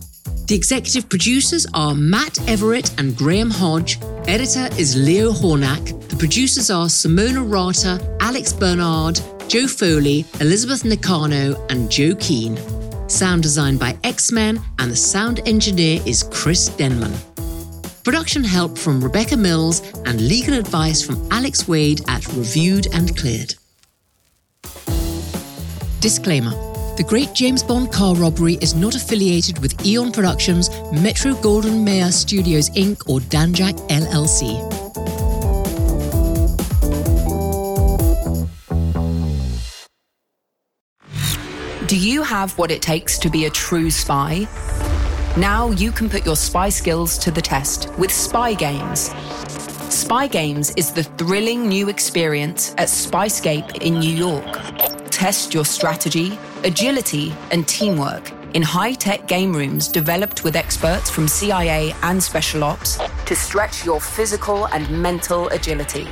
The 0.46 0.54
executive 0.54 1.08
producers 1.08 1.66
are 1.72 1.94
Matt 1.94 2.38
Everett 2.48 2.98
and 2.98 3.16
Graham 3.16 3.50
Hodge. 3.50 3.98
Editor 4.26 4.68
is 4.78 4.94
Leo 4.94 5.30
Hornack. 5.32 6.08
The 6.08 6.16
producers 6.16 6.70
are 6.70 6.86
Simona 6.86 7.42
Rata, 7.50 8.16
Alex 8.20 8.52
Bernard, 8.52 9.20
Joe 9.48 9.66
Foley, 9.66 10.24
Elizabeth 10.40 10.82
Nicano, 10.82 11.58
and 11.70 11.90
Joe 11.90 12.14
Keane. 12.16 12.58
Sound 13.08 13.42
designed 13.42 13.78
by 13.80 13.96
X-Men, 14.04 14.60
and 14.78 14.90
the 14.90 14.96
sound 14.96 15.40
engineer 15.46 16.00
is 16.06 16.22
Chris 16.30 16.68
Denman. 16.68 17.14
Production 18.02 18.44
help 18.44 18.76
from 18.76 19.02
Rebecca 19.02 19.36
Mills 19.36 19.80
and 20.04 20.20
legal 20.20 20.54
advice 20.54 21.02
from 21.02 21.26
Alex 21.30 21.66
Wade 21.66 22.02
at 22.08 22.26
Reviewed 22.28 22.86
and 22.92 23.16
Cleared. 23.16 23.54
Disclaimer 26.00 26.73
The 26.96 27.02
Great 27.02 27.34
James 27.34 27.60
Bond 27.64 27.90
Car 27.90 28.14
Robbery 28.14 28.54
is 28.60 28.76
not 28.76 28.94
affiliated 28.94 29.58
with 29.58 29.84
Eon 29.84 30.12
Productions, 30.12 30.70
Metro-Goldwyn-Mayer 30.92 32.12
Studios 32.12 32.70
Inc., 32.70 33.08
or 33.08 33.18
Danjaq 33.18 33.74
LLC. 33.88 34.54
Do 41.88 41.98
you 41.98 42.22
have 42.22 42.56
what 42.58 42.70
it 42.70 42.80
takes 42.80 43.18
to 43.18 43.28
be 43.28 43.46
a 43.46 43.50
true 43.50 43.90
spy? 43.90 44.46
Now 45.36 45.72
you 45.72 45.90
can 45.90 46.08
put 46.08 46.24
your 46.24 46.36
spy 46.36 46.68
skills 46.68 47.18
to 47.18 47.32
the 47.32 47.42
test 47.42 47.92
with 47.98 48.12
Spy 48.12 48.54
Games. 48.54 49.10
Spy 49.92 50.28
Games 50.28 50.70
is 50.76 50.92
the 50.92 51.02
thrilling 51.02 51.66
new 51.66 51.88
experience 51.88 52.70
at 52.78 52.86
Spyscape 52.86 53.82
in 53.82 53.98
New 53.98 54.14
York. 54.14 54.83
Test 55.14 55.54
your 55.54 55.64
strategy, 55.64 56.36
agility, 56.64 57.32
and 57.52 57.68
teamwork 57.68 58.32
in 58.54 58.62
high 58.62 58.94
tech 58.94 59.28
game 59.28 59.52
rooms 59.52 59.86
developed 59.86 60.42
with 60.42 60.56
experts 60.56 61.08
from 61.08 61.28
CIA 61.28 61.94
and 62.02 62.20
Special 62.20 62.64
Ops 62.64 62.98
to 63.26 63.36
stretch 63.36 63.86
your 63.86 64.00
physical 64.00 64.66
and 64.66 64.90
mental 64.90 65.46
agility. 65.50 66.08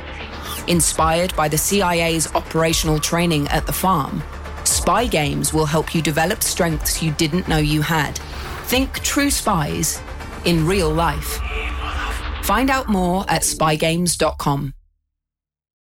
Inspired 0.69 1.35
by 1.35 1.49
the 1.49 1.57
CIA's 1.57 2.33
operational 2.33 2.97
training 2.97 3.45
at 3.49 3.65
the 3.65 3.73
farm, 3.73 4.23
Spy 4.63 5.05
Games 5.05 5.53
will 5.53 5.65
help 5.65 5.93
you 5.93 6.01
develop 6.01 6.41
strengths 6.41 7.03
you 7.03 7.11
didn't 7.11 7.49
know 7.49 7.57
you 7.57 7.81
had. 7.81 8.17
Think 8.67 9.01
true 9.01 9.29
spies 9.29 10.01
in 10.45 10.65
real 10.65 10.89
life. 10.89 11.41
Find 12.43 12.69
out 12.69 12.87
more 12.87 13.25
at 13.27 13.41
spygames.com. 13.41 14.73